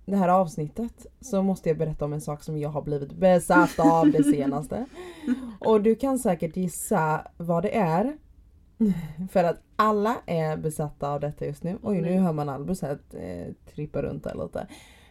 det 0.05 0.15
här 0.15 0.29
avsnittet 0.29 1.05
så 1.19 1.43
måste 1.43 1.69
jag 1.69 1.77
berätta 1.77 2.05
om 2.05 2.13
en 2.13 2.21
sak 2.21 2.43
som 2.43 2.57
jag 2.57 2.69
har 2.69 2.81
blivit 2.81 3.11
besatt 3.11 3.79
av 3.79 4.11
det 4.11 4.23
senaste. 4.23 4.85
Och 5.59 5.81
du 5.81 5.95
kan 5.95 6.19
säkert 6.19 6.57
gissa 6.57 7.27
vad 7.37 7.63
det 7.63 7.75
är. 7.77 8.17
För 9.31 9.43
att 9.43 9.57
alla 9.75 10.17
är 10.25 10.57
besatta 10.57 11.09
av 11.09 11.19
detta 11.19 11.45
just 11.45 11.63
nu. 11.63 11.77
Oj 11.83 11.95
nu 11.95 12.09
Nej. 12.09 12.17
hör 12.17 12.33
man 12.33 12.49
Albus 12.49 12.81
här 12.81 12.99
eh, 13.13 13.53
trippa 13.73 14.01
runt 14.01 14.23
där 14.23 14.43
lite. 14.43 14.67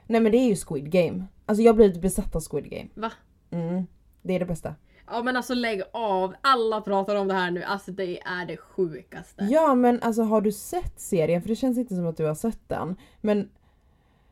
Nej 0.06 0.20
men 0.20 0.32
det 0.32 0.38
är 0.38 0.48
ju 0.48 0.56
Squid 0.56 0.90
Game. 0.90 1.24
Alltså 1.46 1.62
jag 1.62 1.72
har 1.72 1.76
blivit 1.76 2.00
besatt 2.00 2.36
av 2.36 2.40
Squid 2.50 2.70
Game. 2.70 2.88
Va? 2.94 3.12
Mm. 3.50 3.86
Det 4.22 4.34
är 4.34 4.38
det 4.38 4.46
bästa. 4.46 4.74
Ja 5.10 5.22
men 5.22 5.36
alltså 5.36 5.54
lägg 5.54 5.82
av, 5.92 6.34
alla 6.40 6.80
pratar 6.80 7.16
om 7.16 7.28
det 7.28 7.34
här 7.34 7.50
nu. 7.50 7.62
Alltså 7.62 7.92
det 7.92 8.20
är 8.20 8.46
det 8.46 8.56
sjukaste. 8.56 9.48
Ja 9.50 9.74
men 9.74 10.02
alltså 10.02 10.22
har 10.22 10.40
du 10.40 10.52
sett 10.52 11.00
serien? 11.00 11.42
För 11.42 11.48
det 11.48 11.56
känns 11.56 11.78
inte 11.78 11.94
som 11.94 12.06
att 12.06 12.16
du 12.16 12.24
har 12.24 12.34
sett 12.34 12.68
den. 12.68 12.96
Men 13.20 13.50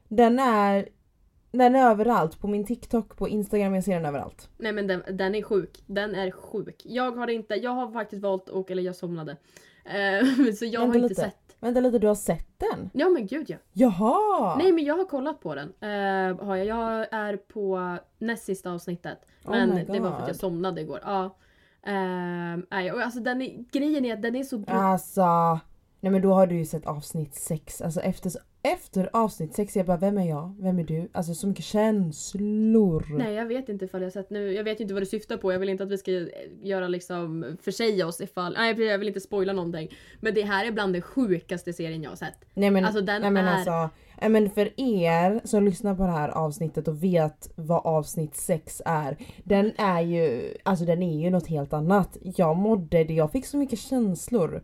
den 0.08 0.38
är 0.38 0.88
den 1.50 1.76
är 1.76 1.90
överallt. 1.90 2.40
På 2.40 2.48
min 2.48 2.64
TikTok, 2.64 3.16
på 3.16 3.28
Instagram, 3.28 3.74
jag 3.74 3.84
ser 3.84 3.94
den 3.94 4.06
överallt. 4.06 4.48
Nej 4.58 4.72
men 4.72 4.86
den, 4.86 5.02
den 5.10 5.34
är 5.34 5.42
sjuk. 5.42 5.82
Den 5.86 6.14
är 6.14 6.30
sjuk. 6.30 6.82
Jag 6.84 7.16
har 7.16 7.30
inte, 7.30 7.54
jag 7.54 7.70
har 7.70 7.92
faktiskt 7.92 8.22
valt 8.22 8.48
att, 8.48 8.70
eller 8.70 8.82
jag 8.82 8.96
somnade. 8.96 9.36
Eh, 9.88 10.52
så 10.58 10.64
jag 10.64 10.70
Vänta 10.70 10.78
har 10.80 10.86
inte 10.86 10.98
lite. 10.98 11.14
sett. 11.14 11.56
Vänta 11.60 11.80
lite, 11.80 11.98
du 11.98 12.06
har 12.06 12.14
sett 12.14 12.58
den? 12.58 12.90
Ja 12.92 13.08
men 13.08 13.26
gud 13.26 13.50
ja. 13.50 13.56
Jaha! 13.72 14.56
Nej 14.56 14.72
men 14.72 14.84
jag 14.84 14.96
har 14.96 15.04
kollat 15.04 15.40
på 15.40 15.54
den. 15.54 15.68
Eh, 15.80 16.46
har 16.46 16.56
jag. 16.56 16.66
jag 16.66 17.12
är 17.12 17.36
på 17.36 17.96
näst 18.18 18.44
sista 18.44 18.70
avsnittet. 18.72 19.18
Oh 19.44 19.50
Men 19.50 19.86
det 19.86 20.00
var 20.00 20.10
för 20.10 20.22
att 20.22 20.28
jag 20.28 20.36
somnade 20.36 20.80
igår. 20.80 21.00
Ja. 21.02 21.36
Ehm, 21.86 22.66
nej, 22.70 22.92
och 22.92 23.00
alltså 23.00 23.20
den 23.20 23.42
är, 23.42 23.64
grejen 23.72 24.04
är 24.04 24.14
att 24.14 24.22
den 24.22 24.36
är 24.36 24.44
så. 24.44 24.64
Alltså, 24.66 25.60
nej 26.00 26.12
men 26.12 26.22
då 26.22 26.32
har 26.32 26.46
du 26.46 26.56
ju 26.58 26.64
sett 26.64 26.86
avsnitt 26.86 27.34
6. 27.34 27.80
Alltså 27.82 28.00
efter, 28.00 28.32
efter 28.62 29.10
avsnitt 29.12 29.54
6, 29.54 29.76
jag 29.76 29.86
bara 29.86 29.96
vem 29.96 30.18
är 30.18 30.28
jag? 30.28 30.54
Vem 30.60 30.78
är 30.78 30.84
du? 30.84 31.08
Alltså 31.12 31.34
så 31.34 31.46
mycket 31.46 31.64
känslor. 31.64 33.06
Nej 33.18 33.34
jag 33.34 33.46
vet 33.46 33.68
inte 33.68 33.84
ifall 33.84 34.02
jag 34.02 34.12
sett 34.12 34.30
nu. 34.30 34.52
Jag 34.52 34.64
vet 34.64 34.80
inte 34.80 34.94
vad 34.94 35.02
du 35.02 35.06
syftar 35.06 35.36
på. 35.36 35.52
Jag 35.52 35.58
vill 35.58 35.68
inte 35.68 35.82
att 35.84 35.90
vi 35.90 35.98
ska 35.98 36.12
eh, 36.12 36.26
göra 36.62 36.88
liksom 36.88 37.56
försäga 37.62 38.06
oss 38.06 38.20
ifall... 38.20 38.52
Nej 38.52 38.82
jag 38.82 38.98
vill 38.98 39.08
inte 39.08 39.20
spoila 39.20 39.52
någonting. 39.52 39.88
Men 40.20 40.34
det 40.34 40.42
här 40.42 40.66
är 40.66 40.72
bland 40.72 40.92
det 40.92 41.00
sjukaste 41.02 41.72
serien 41.72 42.02
jag 42.02 42.10
har 42.10 42.16
sett. 42.16 42.34
Nej 42.54 42.70
men, 42.70 42.84
Alltså, 42.84 43.00
den 43.00 43.22
nej, 43.22 43.30
men 43.30 43.44
är- 43.44 43.52
alltså, 43.54 43.88
nej, 44.20 44.30
men 44.30 44.50
för 44.50 44.80
er 44.80 45.40
som 45.44 45.64
lyssnar 45.64 45.94
på 45.94 46.02
det 46.02 46.12
här 46.12 46.28
avsnittet 46.28 46.88
och 46.88 47.04
vet 47.04 47.50
vad 47.54 47.86
avsnitt 47.86 48.36
6 48.36 48.82
är. 48.84 49.16
Den 49.44 49.72
är 49.78 50.00
ju, 50.00 50.54
alltså 50.62 50.84
den 50.84 51.02
är 51.02 51.20
ju 51.20 51.30
något 51.30 51.46
helt 51.46 51.72
annat. 51.72 52.16
Jag 52.22 52.56
mådde 52.56 53.04
det, 53.04 53.14
jag 53.14 53.32
fick 53.32 53.46
så 53.46 53.56
mycket 53.56 53.78
känslor 53.78 54.62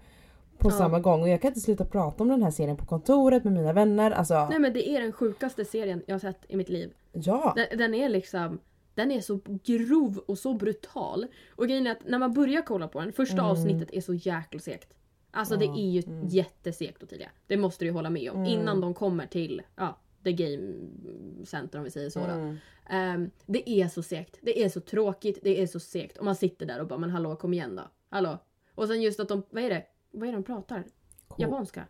på 0.65 0.71
Ja. 0.71 0.79
samma 0.79 1.01
gång 1.01 1.23
och 1.23 1.29
jag 1.29 1.41
kan 1.43 1.49
inte 1.49 1.61
sluta 1.61 1.85
prata 1.85 2.23
om 2.23 2.29
den 2.29 2.43
här 2.43 2.51
serien 2.51 2.77
på 2.77 2.87
kontoret 2.87 3.45
med 3.45 3.53
mina 3.53 3.73
vänner. 3.73 4.11
Alltså, 4.11 4.47
Nej 4.51 4.59
men 4.59 4.73
det 4.73 4.89
är 4.89 5.01
den 5.01 5.13
sjukaste 5.13 5.65
serien 5.65 6.03
jag 6.07 6.15
har 6.15 6.19
sett 6.21 6.41
i 6.49 6.57
mitt 6.57 6.69
liv. 6.69 6.93
ja. 7.13 7.53
Den, 7.57 7.79
den 7.79 7.95
är 7.95 8.09
liksom 8.09 8.59
den 8.95 9.11
är 9.13 9.21
så 9.21 9.41
grov 9.65 10.19
och 10.27 10.39
så 10.39 10.55
brutal. 10.55 11.27
Och 11.57 11.67
grejen 11.69 11.87
är 11.87 11.91
att 11.93 12.09
när 12.09 12.19
man 12.19 12.33
börjar 12.33 12.63
kolla 12.63 12.89
på 12.89 13.01
den, 13.01 13.13
första 13.13 13.35
Mm. 13.39 13.47
avsnittet 13.47 13.89
är 13.93 14.01
så 14.01 14.15
jäkla 14.15 14.61
segt. 14.61 14.95
Alltså 15.31 15.57
det 15.57 15.65
Ja, 15.65 15.77
är 15.77 15.91
ju 15.91 16.03
mm. 16.07 16.27
jättesegt 16.29 17.03
Ottilia. 17.03 17.29
Det 17.47 17.57
måste 17.57 17.85
du 17.85 17.89
ju 17.89 17.93
hålla 17.95 18.11
med 18.11 18.31
om. 18.31 18.37
Mm. 18.39 18.49
Innan 18.61 18.81
de 18.81 18.95
kommer 18.95 19.27
till 19.27 19.63
ja, 19.77 19.99
the 20.25 20.33
game 20.33 20.73
center 21.45 21.79
om 21.79 21.85
vi 21.85 21.91
säger 21.91 22.11
så. 22.11 22.21
Mm. 22.21 22.57
Ehm, 22.91 23.31
det 23.47 23.71
är 23.71 23.89
så 23.89 24.03
segt. 24.03 24.39
Det 24.43 24.63
är 24.65 24.69
så 24.69 24.81
tråkigt. 24.81 25.39
Det 25.43 25.63
är 25.63 25.67
så 25.67 25.81
segt. 25.81 26.19
Och 26.19 26.25
man 26.25 26.37
sitter 26.37 26.67
där 26.67 26.81
och 26.81 26.87
bara 26.87 26.99
men 26.99 27.11
hallå 27.11 27.37
kom 27.37 27.55
igen 27.55 27.77
då. 27.77 27.83
Hallå. 28.11 28.39
Och 28.75 28.87
sen 28.89 29.03
just 29.03 29.21
att 29.21 29.29
de, 29.29 29.43
vad 29.51 29.63
är 29.65 29.71
det? 29.71 29.83
Vad 30.15 30.29
är 30.29 30.33
det 30.33 30.39
de 30.39 30.45
pratar? 30.45 30.85
Ko- 31.29 31.43
Japanska? 31.43 31.85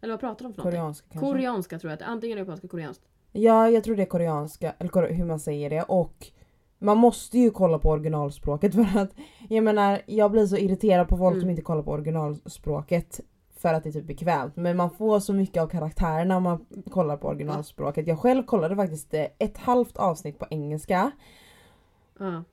Eller 0.00 0.12
vad 0.12 0.20
pratar 0.20 0.44
de 0.44 0.52
för 0.54 0.58
någonting? 0.62 0.78
Koreanska 0.80 1.06
kanske? 1.12 1.26
Koreanska 1.32 1.78
tror 1.78 1.90
jag. 1.90 2.02
Antingen 2.02 2.38
japanska 2.38 2.68
koreanskt. 2.68 3.02
Ja, 3.32 3.70
jag 3.70 3.84
tror 3.84 3.96
det 3.96 4.02
är 4.02 4.06
koreanska, 4.06 4.74
eller 4.78 5.12
hur 5.12 5.24
man 5.24 5.40
säger 5.40 5.70
det. 5.70 5.82
Och 5.82 6.26
man 6.78 6.98
måste 6.98 7.38
ju 7.38 7.50
kolla 7.50 7.78
på 7.78 7.88
originalspråket 7.88 8.74
för 8.92 8.98
att 9.00 9.10
jag 9.48 9.64
menar, 9.64 10.02
jag 10.06 10.30
blir 10.30 10.46
så 10.46 10.56
irriterad 10.56 11.08
på 11.08 11.16
folk 11.16 11.32
Mm. 11.32 11.40
som 11.40 11.50
inte 11.50 11.62
kollar 11.62 11.82
på 11.82 11.90
originalspråket 11.92 13.20
för 13.56 13.74
att 13.74 13.82
det 13.82 13.88
är 13.90 13.92
typ 13.92 14.06
bekvämt. 14.06 14.56
Men 14.56 14.76
man 14.76 14.90
får 14.90 15.20
så 15.20 15.32
mycket 15.32 15.62
av 15.62 15.66
karaktärerna 15.68 16.36
om 16.36 16.42
man 16.42 16.66
kollar 16.90 17.16
på 17.16 17.28
originalspråket. 17.28 18.06
Jag 18.06 18.18
själv 18.18 18.42
kollade 18.42 18.76
faktiskt 18.76 19.14
eh, 19.14 19.26
ett 19.38 19.58
halvt 19.58 19.96
avsnitt 19.96 20.38
på 20.38 20.46
engelska 20.50 21.10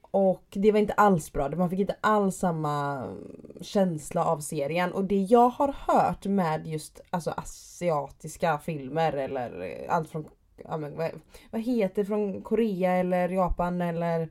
Och 0.01 0.43
det 0.49 0.71
var 0.71 0.79
inte 0.79 0.93
alls 0.93 1.33
bra. 1.33 1.49
Man 1.49 1.69
fick 1.69 1.79
inte 1.79 1.95
alls 2.01 2.35
samma 2.35 3.07
känsla 3.61 4.25
av 4.25 4.39
serien. 4.39 4.91
Och 4.91 5.03
det 5.03 5.21
jag 5.21 5.49
har 5.49 5.75
hört 5.87 6.25
med 6.25 6.67
just 6.67 7.01
alltså, 7.09 7.31
asiatiska 7.31 8.57
filmer 8.57 9.13
eller 9.13 9.75
allt 9.89 10.09
från, 10.09 10.25
ja, 10.63 10.77
men, 10.77 10.97
vad, 10.97 11.11
vad 11.51 11.61
heter 11.61 12.01
det, 12.01 12.05
från 12.05 12.41
Korea 12.41 12.91
eller 12.91 13.29
Japan 13.29 13.81
eller 13.81 14.29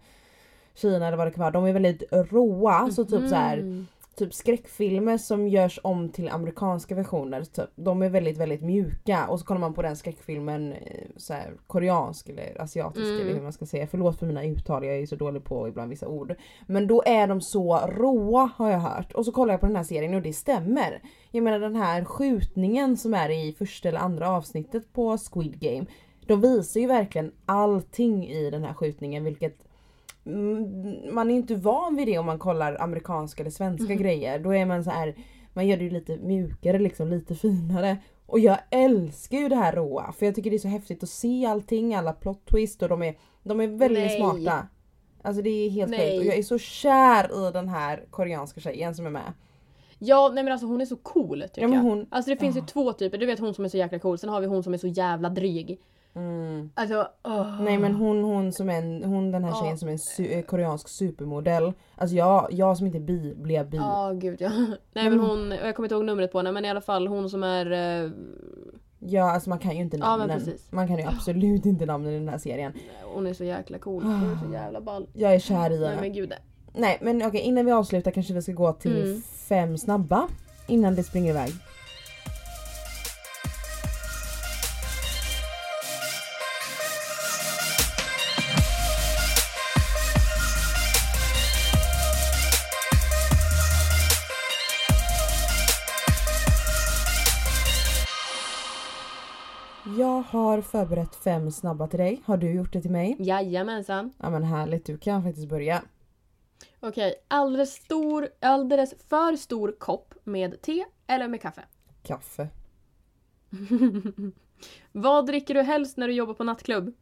Kina 0.75 1.07
eller 1.07 1.17
vad 1.17 1.27
det 1.27 1.31
kan 1.31 1.41
vara. 1.41 1.51
De 1.51 1.65
är 1.65 1.73
väldigt 1.73 2.03
råa. 2.13 2.91
Så 2.91 3.05
typ 3.05 3.29
så 3.29 3.35
här, 3.35 3.59
Mm. 3.59 3.87
Typ 4.17 4.35
skräckfilmer 4.35 5.19
som 5.19 5.49
görs 5.49 5.81
om 5.83 6.09
till 6.09 6.29
amerikanska 6.29 6.95
versioner. 6.95 7.45
Typ, 7.45 7.71
de 7.75 8.03
är 8.03 8.09
väldigt 8.09 8.39
väldigt 8.39 8.63
mjuka 8.63 9.27
och 9.29 9.41
så 9.41 9.47
kollar 9.47 9.61
man 9.61 9.75
på 9.75 9.83
den 9.83 9.97
skräckfilmen 9.97 10.73
eh, 10.73 10.79
så 11.17 11.33
här, 11.33 11.53
koreansk 11.67 12.29
eller 12.29 12.63
asiatisk 12.63 13.07
Mm. 13.07 13.21
eller 13.21 13.35
hur 13.35 13.43
man 13.43 13.53
ska 13.53 13.67
säga. 13.67 13.87
Förlåt 13.87 14.19
för 14.19 14.27
mina 14.27 14.45
uttal, 14.45 14.85
jag 14.85 14.97
är 14.97 15.07
så 15.07 15.17
dålig 15.17 15.45
på 15.45 15.69
ibland 15.69 15.91
vissa 15.91 16.09
ord. 16.09 16.35
Men 16.67 16.87
då 16.87 17.03
är 17.07 17.27
de 17.27 17.41
så 17.41 17.77
råa 17.77 18.51
har 18.57 18.71
jag 18.71 18.79
hört. 18.79 19.13
Och 19.13 19.25
så 19.25 19.33
kollar 19.33 19.55
jag 19.55 19.61
på 19.61 19.67
den 19.67 19.77
här 19.77 19.85
serien 19.85 20.15
och 20.15 20.23
det 20.23 20.33
stämmer. 20.33 21.03
Jag 21.31 21.45
menar 21.45 21.59
den 21.59 21.77
här 21.77 22.05
skjutningen 22.05 22.97
som 22.97 23.15
är 23.15 23.31
i 23.31 23.53
första 23.53 23.89
eller 23.89 23.99
andra 23.99 24.31
avsnittet 24.31 24.93
på 24.93 25.19
Squid 25.19 25.61
Game. 25.61 25.87
De 26.27 26.41
visar 26.41 26.81
ju 26.81 26.87
verkligen 26.87 27.33
allting 27.47 28.27
i 28.29 28.51
den 28.51 28.65
här 28.65 28.75
skjutningen 28.75 29.25
vilket 29.25 29.59
man 31.13 31.31
är 31.31 31.35
inte 31.35 31.55
van 31.55 31.97
vid 31.97 32.07
det 32.09 32.19
om 32.19 32.27
man 32.27 32.39
kollar 32.39 32.81
amerikanska 32.83 33.43
eller 33.43 33.51
svenska 33.51 33.95
grejer. 33.95 34.39
Då 34.39 34.55
är 34.55 34.67
man 34.67 34.85
så 34.85 34.91
här, 34.91 35.15
man 35.53 35.67
gör 35.67 35.77
det 35.77 35.85
ju 35.85 35.91
lite 35.91 36.17
mjukare 36.17 36.79
liksom, 36.79 37.09
lite 37.09 37.35
finare. 37.35 37.97
Och 38.27 38.39
jag 38.39 38.59
älskar 38.71 39.39
ju 39.39 39.49
det 39.49 39.57
här 39.57 39.73
råa 39.73 40.13
för 40.13 40.27
jag 40.27 40.35
tycker 40.35 40.51
det 40.51 40.57
är 40.57 40.59
så 40.59 40.69
häftigt 40.69 41.03
att 41.03 41.09
se 41.09 41.47
allting, 41.47 41.95
alla 41.95 42.13
plot 42.13 42.47
twist 42.47 42.83
och 42.83 42.89
de 42.89 43.03
är, 43.03 43.15
de 43.43 43.61
är 43.61 43.67
väldigt 43.67 44.05
Nej. 44.05 44.17
smarta. 44.17 44.67
Alltså 45.23 45.43
det 45.43 45.51
är 45.51 45.71
helt 45.71 45.91
sjukt 45.97 46.19
och 46.19 46.25
jag 46.25 46.39
är 46.39 46.43
så 46.43 46.59
kär 46.59 47.49
i 47.49 47.53
den 47.53 47.69
här 47.69 48.05
koreanska 48.11 48.61
tjejen 48.61 48.95
som 48.95 49.07
är 49.07 49.11
med. 49.11 49.33
Ja 49.99 50.31
nej 50.35 50.45
men 50.45 50.53
alltså 50.53 50.67
hon 50.67 50.81
är 50.81 50.87
så 50.87 50.97
cool 50.97 51.43
tycker 51.43 51.63
Ja, 51.63 51.69
men 51.69 51.77
jag. 51.77 51.83
hon- 51.85 52.07
Alltså 52.11 52.31
det 52.31 52.37
finns 52.37 52.57
Ja. 52.57 52.61
ju 52.63 52.67
två 52.67 52.93
typer. 52.93 53.19
Du 53.19 53.27
vet 53.27 53.39
hon 53.39 53.55
som 53.55 53.65
är 53.65 53.69
så 53.69 53.77
jäkla 53.77 53.99
cool. 53.99 54.19
Sen 54.19 54.31
har 54.31 54.41
vi 54.41 54.47
hon 54.47 54.63
som 54.63 54.75
är 54.75 54.79
så 54.79 54.87
jävla 54.87 55.29
dryg. 55.29 55.81
Mm. 56.15 56.71
Alltså 56.75 57.09
åh. 57.25 57.63
Nej 57.63 57.79
men 57.79 57.95
hon, 57.95 58.25
hon 58.25 58.53
som 58.53 58.71
är 58.71 58.79
en, 58.79 59.05
hon 59.05 59.33
den 59.33 59.45
här 59.45 59.51
Ja. 59.51 59.61
tjejen 59.63 59.79
som 59.79 59.89
är 59.89 59.93
en 59.93 59.99
su- 59.99 60.37
eh, 60.39 60.43
koreansk 60.43 60.89
supermodell. 60.89 61.73
Alltså 61.97 62.17
jag, 62.17 62.47
jag 62.51 62.77
som 62.77 62.87
inte 62.87 62.99
är 62.99 63.03
bi 63.03 63.35
blev 63.35 63.71
bi. 63.71 63.77
Ja 63.77 64.13
gud 64.15 64.41
ja. 64.41 64.51
Nej 64.93 65.11
men 65.11 65.21
hon, 65.21 65.51
jag 65.51 65.77
kommer 65.77 65.87
inte 65.87 65.95
ihåg 65.95 66.05
numret 66.05 66.33
på 66.33 66.39
henne 66.39 66.53
men 66.53 66.65
i 66.65 66.71
alla 66.71 66.81
fall 66.81 67.07
hon 67.09 67.31
som 67.31 67.43
är... 67.43 67.71
eh, 68.05 68.11
Ja 69.05 69.31
alltså 69.31 69.49
man 69.51 69.59
kan 69.59 69.71
ju 69.77 69.81
inte 69.83 69.97
Ja, 69.97 70.17
men 70.17 70.19
namnen. 70.19 70.39
precis. 70.39 70.73
man 70.73 70.89
kan 70.89 70.99
ju 70.99 71.05
absolut 71.05 71.67
inte 71.67 71.87
namnen 71.87 72.13
i 72.13 72.19
den 72.19 72.29
här 72.29 72.39
serien. 72.39 72.73
hon 73.15 73.27
är 73.27 73.35
så 73.35 73.45
jäkla 73.45 73.79
cool. 73.79 74.03
Hon 74.03 74.31
är 74.33 74.47
så 74.47 74.53
jävla 74.53 74.81
ball. 74.81 75.07
Jag 75.13 75.35
är 75.35 75.39
kär 75.39 75.71
i 75.71 75.79
Nej 75.79 75.89
henne. 75.89 76.01
men 76.01 76.13
gud. 76.13 76.29
nej. 76.29 76.39
Nej 76.75 76.99
men 77.03 77.27
okej 77.27 77.41
innan 77.41 77.67
vi 77.67 77.73
avslutar 77.73 78.11
kanske 78.11 78.35
vi 78.35 78.43
ska 78.43 78.53
gå 78.53 78.73
till 78.73 79.03
Mm. 79.03 79.23
fem 79.23 79.79
snabba. 79.79 80.29
Innan 80.67 80.95
det 80.95 81.03
springer 81.03 81.31
iväg. 81.31 81.51
Har 100.33 100.61
förberett 100.61 101.15
fem 101.15 101.51
snabba 101.51 101.87
till 101.87 101.99
dig. 101.99 102.23
Har 102.25 102.37
du 102.37 102.53
gjort 102.53 102.73
det 102.73 102.83
till 102.83 102.91
mig? 102.91 103.17
Jajamensan. 103.19 104.13
Ja 104.19 104.31
men 104.31 104.43
härligt, 104.43 104.87
du 104.87 104.99
kan 104.99 105.23
faktiskt 105.23 105.49
börja. 105.49 105.83
Okej, 106.81 107.15
alldeles 107.29 107.73
stor, 107.73 108.29
alldeles 108.41 108.95
för 109.09 109.37
stor 109.37 109.75
kopp 109.79 110.15
med 110.25 110.63
te 110.63 110.85
eller 111.07 111.29
med 111.29 111.43
kaffe? 111.43 111.63
Kaffe. 112.03 112.49
Vad 114.93 115.27
dricker 115.27 115.55
du 115.55 115.63
helst 115.63 115.97
när 115.97 116.09
du 116.09 116.15
jobbar 116.15 116.35
på 116.35 116.45
nattklubb? 116.45 116.95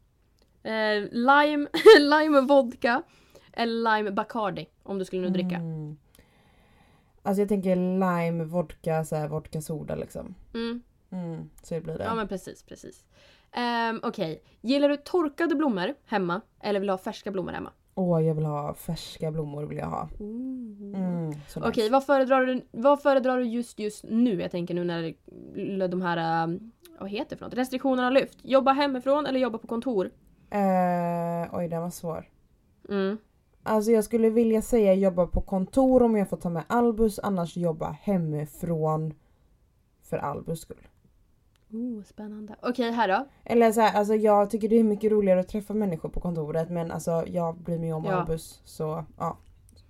Eh, 0.63 1.09
lime, 1.11 1.69
lime 1.99 2.41
vodka 2.41 3.03
eller 3.53 3.97
lime 3.97 4.11
bacardi 4.11 4.67
om 4.83 4.99
du 4.99 5.05
skulle 5.05 5.23
nu 5.23 5.29
dricka. 5.29 5.57
Mm. 5.57 5.97
Alltså 7.23 7.41
jag 7.41 7.49
tänker 7.49 7.77
lime, 7.77 8.45
vodka, 8.45 9.05
så 9.05 9.17
här, 9.17 9.29
vodka 9.29 9.61
soda 9.61 9.95
liksom. 9.95 10.35
Mm. 10.55 10.83
Mm, 11.13 11.51
så 11.63 11.81
blir 11.81 11.99
det. 11.99 12.05
Ja 12.05 12.15
men 12.15 12.29
precis, 12.29 12.63
precis. 12.63 13.05
Um, 13.57 14.01
Okej, 14.03 14.43
gillar 14.61 14.89
du 14.89 14.97
torkade 14.97 15.55
blommor 15.55 15.95
hemma 16.05 16.41
eller 16.61 16.81
vill 16.81 16.87
du 16.87 16.93
ha 16.93 16.99
färska 16.99 17.31
blommor 17.31 17.53
hemma? 17.53 17.73
Åh 17.95 18.23
jag 18.23 18.35
vill 18.35 18.45
ha 18.45 18.75
färska 18.75 19.31
blommor 19.31 19.67
vill 19.67 19.79
jag 19.79 19.87
ha. 19.87 20.09
Mm, 20.21 21.33
Okej, 21.57 21.83
nice. 21.83 21.93
vad, 21.93 22.05
föredrar 22.05 22.47
du, 22.47 22.67
vad 22.71 23.03
föredrar 23.03 23.39
du 23.39 23.45
just 23.45 23.79
just 23.79 24.05
nu? 24.09 24.41
Jag 24.41 24.51
tänker 24.51 24.75
nu 24.75 24.85
när 24.85 25.89
de 25.89 26.03
här, 26.03 26.45
um, 26.45 26.73
vad 26.99 27.11
heter 27.11 27.31
det 27.31 27.37
för 27.37 27.45
något? 27.45 27.55
Restriktionerna 27.55 28.03
har 28.03 28.11
lyft. 28.11 28.39
Jobba 28.43 28.73
hemifrån 28.73 29.27
eller 29.27 29.41
jobba 29.41 29.59
på 29.59 29.67
kontor? 29.67 30.11
Eh, 30.51 31.55
oj 31.59 31.69
den 31.69 31.83
var 31.83 31.91
svår. 31.91 32.29
Mm. 32.89 33.19
Alltså 33.63 33.91
jag 33.91 34.05
skulle 34.05 34.31
vilja 34.31 34.63
säga 34.63 34.95
jobba 34.95 35.27
på 35.27 35.41
kontor 35.41 36.03
om 36.03 36.17
jag 36.17 36.29
får 36.29 36.37
ta 36.37 36.51
med 36.51 36.65
Albus 36.67 37.19
annars 37.19 37.57
jobba 37.57 37.91
hemifrån 37.91 39.15
för 40.03 40.17
Albus 40.17 40.61
skull. 40.61 40.89
Oh, 41.73 42.03
spännande. 42.03 42.57
Okej, 42.63 42.91
här 42.91 43.09
då. 43.09 43.27
Eller 43.45 43.73
så 43.73 43.81
här, 43.81 43.99
alltså 43.99 44.15
jag 44.15 44.51
tycker 44.51 44.69
det 44.69 44.79
är 44.79 44.85
mycket 44.85 45.13
roligare 45.13 45.41
att 45.41 45.49
träffa 45.49 45.75
människor 45.75 46.09
på 46.09 46.21
kontoret 46.21 46.71
men 46.71 46.91
alltså 46.91 47.25
jag 47.27 47.59
bryr 47.59 47.79
mig 47.79 47.93
om 47.93 48.05
Ja. 48.05 48.13
Albus 48.13 48.61
så 48.65 49.05
ja. 49.19 49.39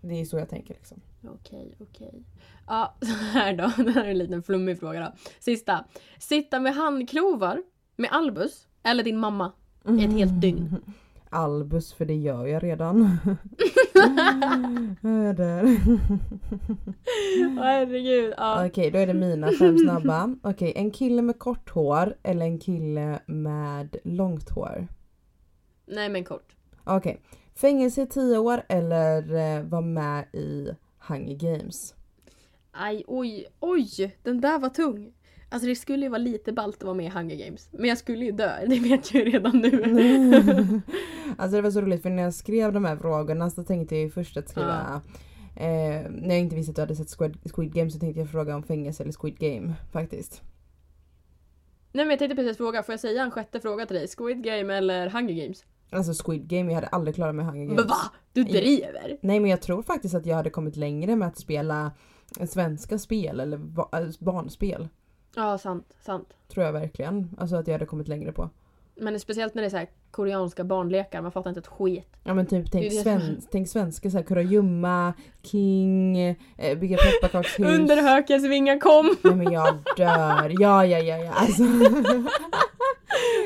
Det 0.00 0.20
är 0.20 0.24
så 0.24 0.38
jag 0.38 0.48
tänker 0.48 0.74
liksom. 0.74 1.00
Okej, 1.28 1.76
okej. 1.80 2.24
Ja, 2.66 2.94
så 3.00 3.12
här 3.12 3.56
då. 3.56 3.82
Det 3.84 3.90
här 3.90 4.04
är 4.04 4.10
en 4.10 4.18
liten 4.18 4.42
flummig 4.42 4.80
fråga 4.80 5.00
då. 5.00 5.12
Sista. 5.40 5.84
Sitta 6.18 6.60
med 6.60 6.74
handklovar 6.74 7.62
med 7.96 8.10
Albus 8.12 8.66
eller 8.82 9.04
din 9.04 9.18
mamma 9.18 9.52
i 9.88 10.04
ett 10.04 10.12
helt 10.12 10.40
dygn? 10.40 10.76
Albus 11.30 11.92
för 11.92 12.04
det 12.04 12.14
gör 12.14 12.46
jag 12.46 12.62
redan. 12.62 13.02
Herregud. 17.58 18.34
Ja. 18.36 18.66
Okej 18.66 18.90
då 18.90 18.98
är 18.98 19.06
det 19.06 19.14
mina 19.14 19.52
fem 19.52 19.78
snabba. 19.78 20.36
Okej 20.42 20.72
en 20.76 20.90
kille 20.90 21.22
med 21.22 21.38
kort 21.38 21.70
hår 21.70 22.16
eller 22.22 22.46
en 22.46 22.58
kille 22.58 23.20
med 23.26 23.96
långt 24.04 24.50
hår. 24.50 24.88
Nej 25.86 26.08
men 26.08 26.24
kort. 26.24 26.56
Okej. 26.84 27.20
Fängelse 27.54 28.02
i 28.02 28.06
10 28.06 28.38
år 28.38 28.62
eller 28.68 29.34
eh, 29.34 29.62
vara 29.62 29.80
med 29.80 30.24
i 30.32 30.68
Hunger 30.98 31.34
Games. 31.34 31.94
Aj, 32.72 33.04
oj, 33.06 33.46
oj. 33.60 34.16
Den 34.22 34.40
där 34.40 34.58
var 34.58 34.68
tung. 34.68 35.12
Alltså 35.52 35.68
det 35.68 35.76
skulle 35.76 36.06
ju 36.06 36.08
vara 36.08 36.18
lite 36.18 36.52
ballt 36.52 36.76
att 36.76 36.82
vara 36.82 36.94
med 36.94 37.06
i 37.06 37.08
Hunger 37.08 37.36
Games. 37.36 37.68
Men 37.72 37.88
jag 37.88 37.98
skulle 37.98 38.24
ju 38.24 38.32
dö, 38.32 38.66
det 38.66 38.78
vet 38.78 39.14
jag 39.14 39.24
ju 39.24 39.30
redan 39.30 39.58
nu. 39.58 39.82
alltså 41.38 41.56
det 41.56 41.62
var 41.62 41.70
så 41.70 41.80
roligt 41.80 42.02
för 42.02 42.10
när 42.10 42.22
jag 42.22 42.34
skrev 42.34 42.72
de 42.72 42.84
här 42.84 42.96
frågorna 42.96 43.50
så 43.50 43.64
tänkte 43.64 43.94
jag 43.94 44.02
ju 44.02 44.10
först 44.10 44.36
att 44.36 44.48
skriva 44.48 45.02
eh, 45.56 46.10
när 46.10 46.28
jag 46.28 46.38
inte 46.38 46.56
visste 46.56 46.70
att 46.70 46.76
du 46.76 46.82
hade 46.82 46.96
sett 46.96 47.18
Squid, 47.18 47.36
Squid 47.54 47.72
Game 47.72 47.90
så 47.90 47.98
tänkte 47.98 48.20
jag 48.20 48.30
fråga 48.30 48.56
om 48.56 48.62
fängelse 48.62 49.02
eller 49.02 49.12
Squid 49.12 49.38
Game 49.38 49.74
faktiskt. 49.92 50.42
Nej 51.92 52.04
men 52.04 52.10
jag 52.10 52.18
tänkte 52.18 52.36
precis 52.36 52.56
fråga, 52.56 52.82
får 52.82 52.92
jag 52.92 53.00
säga 53.00 53.22
en 53.22 53.30
sjätte 53.30 53.60
fråga 53.60 53.86
till 53.86 53.96
dig? 53.96 54.08
Squid 54.08 54.44
Game 54.44 54.74
eller 54.74 55.10
Hunger 55.10 55.34
Games? 55.34 55.64
Alltså 55.90 56.24
Squid 56.24 56.48
Game, 56.48 56.70
jag 56.70 56.74
hade 56.74 56.86
aldrig 56.86 57.14
klarat 57.14 57.34
mig 57.34 57.44
Hunger 57.44 57.66
Games. 57.66 57.76
Men 57.76 57.88
va? 57.88 58.12
Du 58.32 58.44
driver? 58.44 59.18
Nej 59.22 59.40
men 59.40 59.50
jag 59.50 59.62
tror 59.62 59.82
faktiskt 59.82 60.14
att 60.14 60.26
jag 60.26 60.36
hade 60.36 60.50
kommit 60.50 60.76
längre 60.76 61.16
med 61.16 61.28
att 61.28 61.38
spela 61.38 61.92
svenska 62.48 62.98
spel 62.98 63.40
eller 63.40 63.60
alltså 63.92 64.24
barnspel. 64.24 64.88
Ja, 65.36 65.58
sant, 65.58 65.86
sant. 66.00 66.28
Tror 66.48 66.66
jag 66.66 66.72
verkligen. 66.72 67.36
Alltså 67.38 67.56
att 67.56 67.66
jag 67.66 67.74
hade 67.74 67.86
kommit 67.86 68.08
längre 68.08 68.32
på. 68.32 68.50
Men 68.96 69.20
speciellt 69.20 69.54
när 69.54 69.62
det 69.62 69.68
är 69.68 69.70
så 69.70 69.76
här 69.76 69.88
koreanska 70.10 70.64
barnlekar, 70.64 71.22
man 71.22 71.32
fattar 71.32 71.50
inte 71.50 71.60
ett 71.60 71.66
skit. 71.66 72.06
Ja 72.24 72.34
men 72.34 72.46
typ 72.46 72.72
tänk, 72.72 72.92
sven, 72.92 73.40
tänk 73.50 73.68
svenska 73.68 74.10
såhär 74.10 74.24
kurragömma, 74.24 75.14
king, 75.42 76.18
eh, 76.18 76.78
bygga 76.78 76.96
pepparkakshus. 76.96 77.66
Under 77.66 78.02
hökens 78.02 78.44
vingar 78.44 78.78
kom! 78.78 79.16
Nej 79.22 79.36
men 79.36 79.52
jag 79.52 79.74
dör. 79.96 80.62
Ja 80.62 80.86
ja 80.86 80.98
ja 80.98 81.16
ja. 81.16 81.32
Alltså, 81.32 81.62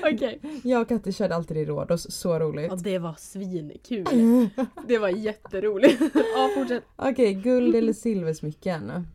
Okej. 0.15 0.41
jag 0.65 0.83
och 0.83 0.89
Katte 0.89 1.13
körde 1.13 1.35
alltid 1.35 1.57
i 1.57 1.65
Rhodos, 1.65 2.07
så 2.11 2.39
roligt. 2.39 2.71
Ja, 2.71 2.77
det 2.77 2.99
var 2.99 3.15
svinkul. 3.19 4.49
Det 4.87 4.99
var 4.99 5.09
jätteroligt. 5.09 6.01
ja, 6.15 6.51
fortsätt. 6.55 6.85
Okej, 6.97 7.35
guld 7.35 7.75
eller 7.75 7.93
silversmycken? 7.93 9.07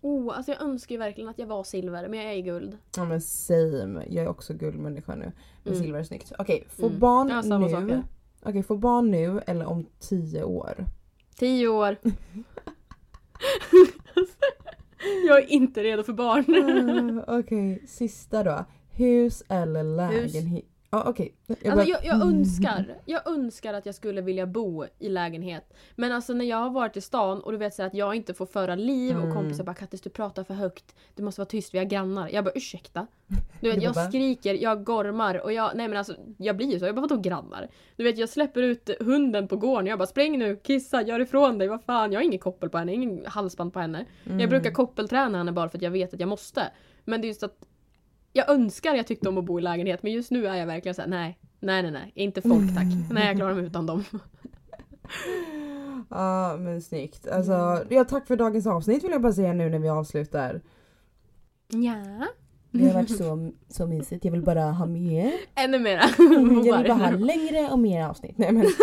Oh, 0.00 0.36
alltså 0.36 0.52
jag 0.52 0.62
önskar 0.62 0.94
ju 0.94 0.98
verkligen 0.98 1.30
att 1.30 1.38
jag 1.38 1.46
var 1.46 1.64
silver, 1.64 2.08
men 2.08 2.18
jag 2.20 2.32
är 2.32 2.36
i 2.36 2.42
guld. 2.42 2.78
Ja 2.96 3.04
men 3.04 3.20
same. 3.20 4.04
Jag 4.08 4.24
är 4.24 4.28
också 4.28 4.54
guldmänniska 4.54 5.14
nu. 5.14 5.32
Men 5.64 5.72
Mm. 5.72 5.84
silver 5.84 5.98
är 6.00 6.04
snyggt. 6.04 6.32
Okej, 6.38 6.64
få 6.68 6.86
Mm. 6.86 6.98
barn 6.98 7.28
Ja, 7.28 7.58
nu. 7.58 7.68
här. 7.94 8.02
Okej, 8.42 8.62
få 8.62 8.76
barn 8.76 9.10
nu 9.10 9.40
eller 9.46 9.66
om 9.66 9.86
tio 10.00 10.44
år? 10.44 10.84
Tio 11.36 11.68
år. 11.68 11.96
jag 15.26 15.38
är 15.38 15.52
inte 15.52 15.82
redo 15.82 16.02
för 16.02 16.12
barn. 16.12 17.22
Ah, 17.28 17.38
Okej, 17.38 17.82
sista 17.86 18.42
då. 18.44 18.64
Hus 18.90 19.42
eller 19.48 19.84
lägenhet? 19.84 20.64
Ja 20.90 21.02
okej. 21.06 21.34
Jag 21.46 21.66
Alltså 21.72 21.90
jag, 21.90 22.04
jag 22.04 22.22
önskar, 22.22 22.94
jag 23.04 23.26
önskar 23.26 23.74
att 23.74 23.86
jag 23.86 23.94
skulle 23.94 24.20
vilja 24.20 24.46
bo 24.46 24.84
i 24.98 25.08
lägenhet. 25.08 25.74
Men 25.96 26.12
alltså 26.12 26.32
när 26.34 26.44
jag 26.44 26.56
har 26.56 26.70
varit 26.70 26.96
i 26.96 27.00
stan 27.00 27.40
och 27.40 27.52
du 27.52 27.58
vet 27.58 27.74
så 27.74 27.82
att 27.82 27.94
jag 27.94 28.14
inte 28.14 28.34
får 28.34 28.46
föra 28.46 28.74
liv 28.74 29.16
Mm. 29.16 29.28
och 29.28 29.34
kompisar 29.34 29.64
bara 29.64 29.74
Kattis 29.74 30.00
du 30.00 30.10
pratar 30.10 30.44
för 30.44 30.54
högt. 30.54 30.94
Du 31.14 31.22
måste 31.22 31.40
vara 31.40 31.48
tyst, 31.48 31.74
vi 31.74 31.78
har 31.78 31.84
grannar. 31.84 32.28
Jag 32.28 32.44
bara 32.44 32.52
ursäkta? 32.54 33.06
Du 33.60 33.70
vet 33.74 33.82
jag 33.82 34.08
skriker, 34.08 34.54
jag 34.54 34.84
gormar 34.84 35.44
och 35.44 35.52
jag, 35.52 35.70
nej 35.74 35.88
men 35.88 35.98
alltså 35.98 36.14
jag 36.36 36.56
blir 36.56 36.72
ju 36.72 36.78
så. 36.78 36.86
Jag 36.86 36.94
bara 36.94 37.00
vadå 37.00 37.16
grannar? 37.16 37.68
Du 37.96 38.04
vet 38.04 38.18
jag 38.18 38.28
släpper 38.28 38.62
ut 38.62 38.90
hunden 39.00 39.48
på 39.48 39.56
gården 39.56 39.86
jag 39.86 39.98
bara 39.98 40.06
spring 40.06 40.38
nu, 40.38 40.56
kissa, 40.56 41.02
gör 41.02 41.20
ifrån 41.20 41.58
dig, 41.58 41.68
vad 41.68 41.82
fan. 41.82 42.12
Jag 42.12 42.20
har 42.20 42.24
ingen 42.24 42.38
koppel 42.38 42.68
på 42.70 42.78
henne, 42.78 42.92
ingen 42.92 43.26
halsband 43.26 43.72
på 43.72 43.80
henne. 43.80 44.04
Mm. 44.26 44.40
Jag 44.40 44.50
brukar 44.50 44.70
koppelträna 44.70 45.38
henne 45.38 45.52
bara 45.52 45.68
för 45.68 45.78
att 45.78 45.82
jag 45.82 45.90
vet 45.90 46.14
att 46.14 46.20
jag 46.20 46.28
måste. 46.28 46.62
Men 47.04 47.20
det 47.20 47.26
är 47.26 47.28
just 47.28 47.42
att 47.42 47.64
jag 48.32 48.50
önskar 48.50 48.94
jag 48.94 49.06
tyckte 49.06 49.28
om 49.28 49.38
att 49.38 49.44
bo 49.44 49.58
i 49.58 49.62
lägenhet 49.62 50.02
men 50.02 50.12
just 50.12 50.30
nu 50.30 50.46
är 50.46 50.54
jag 50.54 50.66
verkligen 50.66 50.94
såhär 50.94 51.08
nej, 51.08 51.38
nej 51.60 51.82
nej 51.82 51.92
nej, 51.92 52.12
inte 52.14 52.42
folk 52.42 52.74
tack. 52.74 52.86
Nej 53.10 53.26
jag 53.26 53.36
klarar 53.36 53.54
mig 53.54 53.64
utan 53.64 53.86
dem. 53.86 54.04
Ja 56.10 56.56
men 56.58 56.82
snyggt. 56.82 57.28
Alltså, 57.28 57.84
ja, 57.88 58.04
tack 58.04 58.26
för 58.26 58.36
dagens 58.36 58.66
avsnitt 58.66 59.04
vill 59.04 59.10
jag 59.10 59.22
bara 59.22 59.32
säga 59.32 59.52
nu 59.52 59.68
när 59.70 59.78
vi 59.78 59.88
avslutar. 59.88 60.60
Ja. 61.68 62.26
Det 62.78 62.86
har 62.86 62.94
varit 62.94 63.16
så, 63.16 63.50
så 63.68 63.86
mysigt. 63.86 64.24
Jag 64.24 64.32
vill 64.32 64.42
bara 64.42 64.62
ha 64.62 64.86
mer. 64.86 65.32
Ännu 65.54 65.78
mera. 65.78 66.00
Jag 66.18 66.78
vill 66.78 66.88
bara 66.88 66.94
ha 66.94 67.10
längre 67.10 67.68
och 67.70 67.78
mer 67.78 68.04
avsnitt. 68.04 68.38
Nej 68.38 68.52
men. 68.52 68.66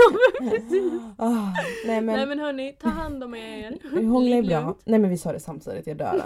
Ah, 1.18 1.54
nej 1.88 2.02
men. 2.02 2.16
Nej 2.16 2.26
men 2.26 2.40
hörni, 2.40 2.76
ta 2.82 2.90
hand 2.90 3.24
om 3.24 3.36
er. 3.36 3.78
Hångla 4.08 4.36
är 4.36 4.44
bra. 4.44 4.76
Nej 4.86 5.00
men 5.00 5.10
vi 5.10 5.18
sa 5.18 5.32
det 5.32 5.40
samtidigt, 5.40 5.88
jag 5.88 5.98
dör. 5.98 6.22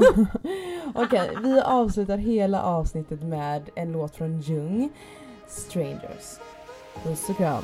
Okej, 0.95 1.29
vi 1.43 1.62
avslutar 1.62 2.17
hela 2.17 2.63
avsnittet 2.63 3.23
med 3.23 3.69
en 3.75 3.91
låt 3.91 4.15
från 4.15 4.39
Jung, 4.41 4.89
Strangers. 5.47 6.39
Puss 7.03 7.29
och 7.29 7.38
kram. 7.38 7.63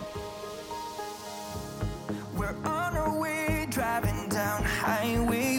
We're 2.38 2.56
on 2.66 2.98
our 2.98 3.20
way, 3.20 3.66
driving 3.66 4.30
down 4.30 4.64
Highway 4.64 5.55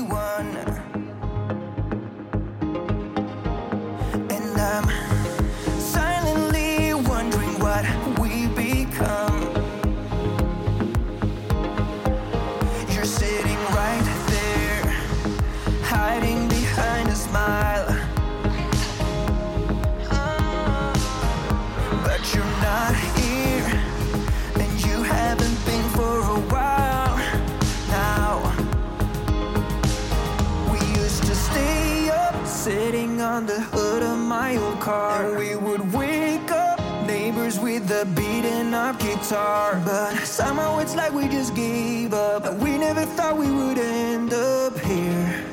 on 33.07 33.47
the 33.47 33.61
hood 33.61 34.03
of 34.03 34.19
my 34.19 34.57
old 34.57 34.81
car. 34.81 35.25
And 35.25 35.39
we 35.39 35.57
would 35.57 35.93
wake 35.93 36.51
up, 36.51 36.79
neighbors 37.07 37.59
with 37.59 37.87
the 37.89 38.05
beating 38.15 38.75
up 38.75 38.99
guitar. 38.99 39.81
But 39.85 40.17
somehow 40.25 40.79
it's 40.79 40.95
like 40.95 41.13
we 41.13 41.29
just 41.29 41.55
gave 41.55 42.13
up. 42.13 42.43
We 42.55 42.77
never 42.77 43.05
thought 43.17 43.37
we 43.37 43.51
would 43.51 43.79
end 43.79 44.33
up 44.33 44.79
here. 44.79 45.45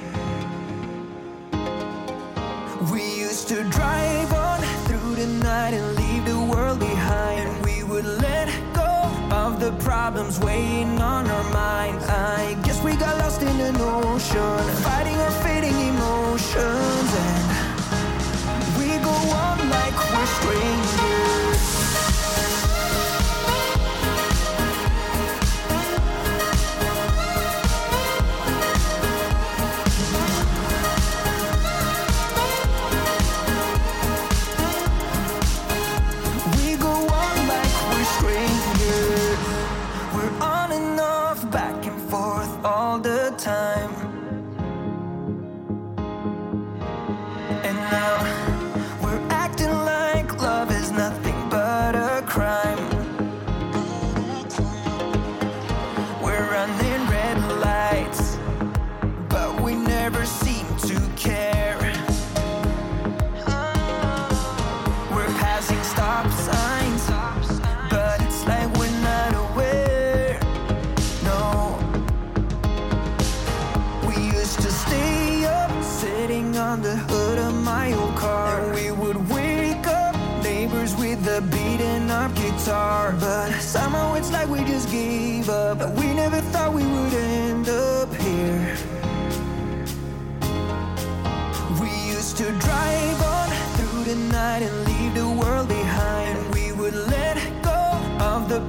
We 2.91 3.03
used 3.25 3.47
to 3.49 3.63
drive 3.69 4.33
on 4.33 4.59
through 4.85 5.15
the 5.15 5.27
night 5.27 5.73
and 5.73 5.95
leave 5.95 6.02
the 9.63 9.71
problems 9.81 10.41
weighing 10.41 10.99
on 10.99 11.25
our 11.25 11.43
minds. 11.53 12.03
I 12.09 12.57
guess 12.63 12.83
we 12.83 12.97
got 12.97 13.17
lost 13.19 13.41
in 13.41 13.57
an 13.61 13.77
ocean, 13.79 14.65
fighting 14.83 15.15
our 15.15 15.31
fading 15.43 15.79
emotions. 15.91 17.09
And 17.23 18.77
we 18.77 18.87
go 19.01 19.15
on 19.45 19.69
like 19.69 19.95
we're 20.11 20.25
strangers. 20.37 21.32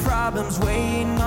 problems 0.05 0.59
waiting 0.61 1.24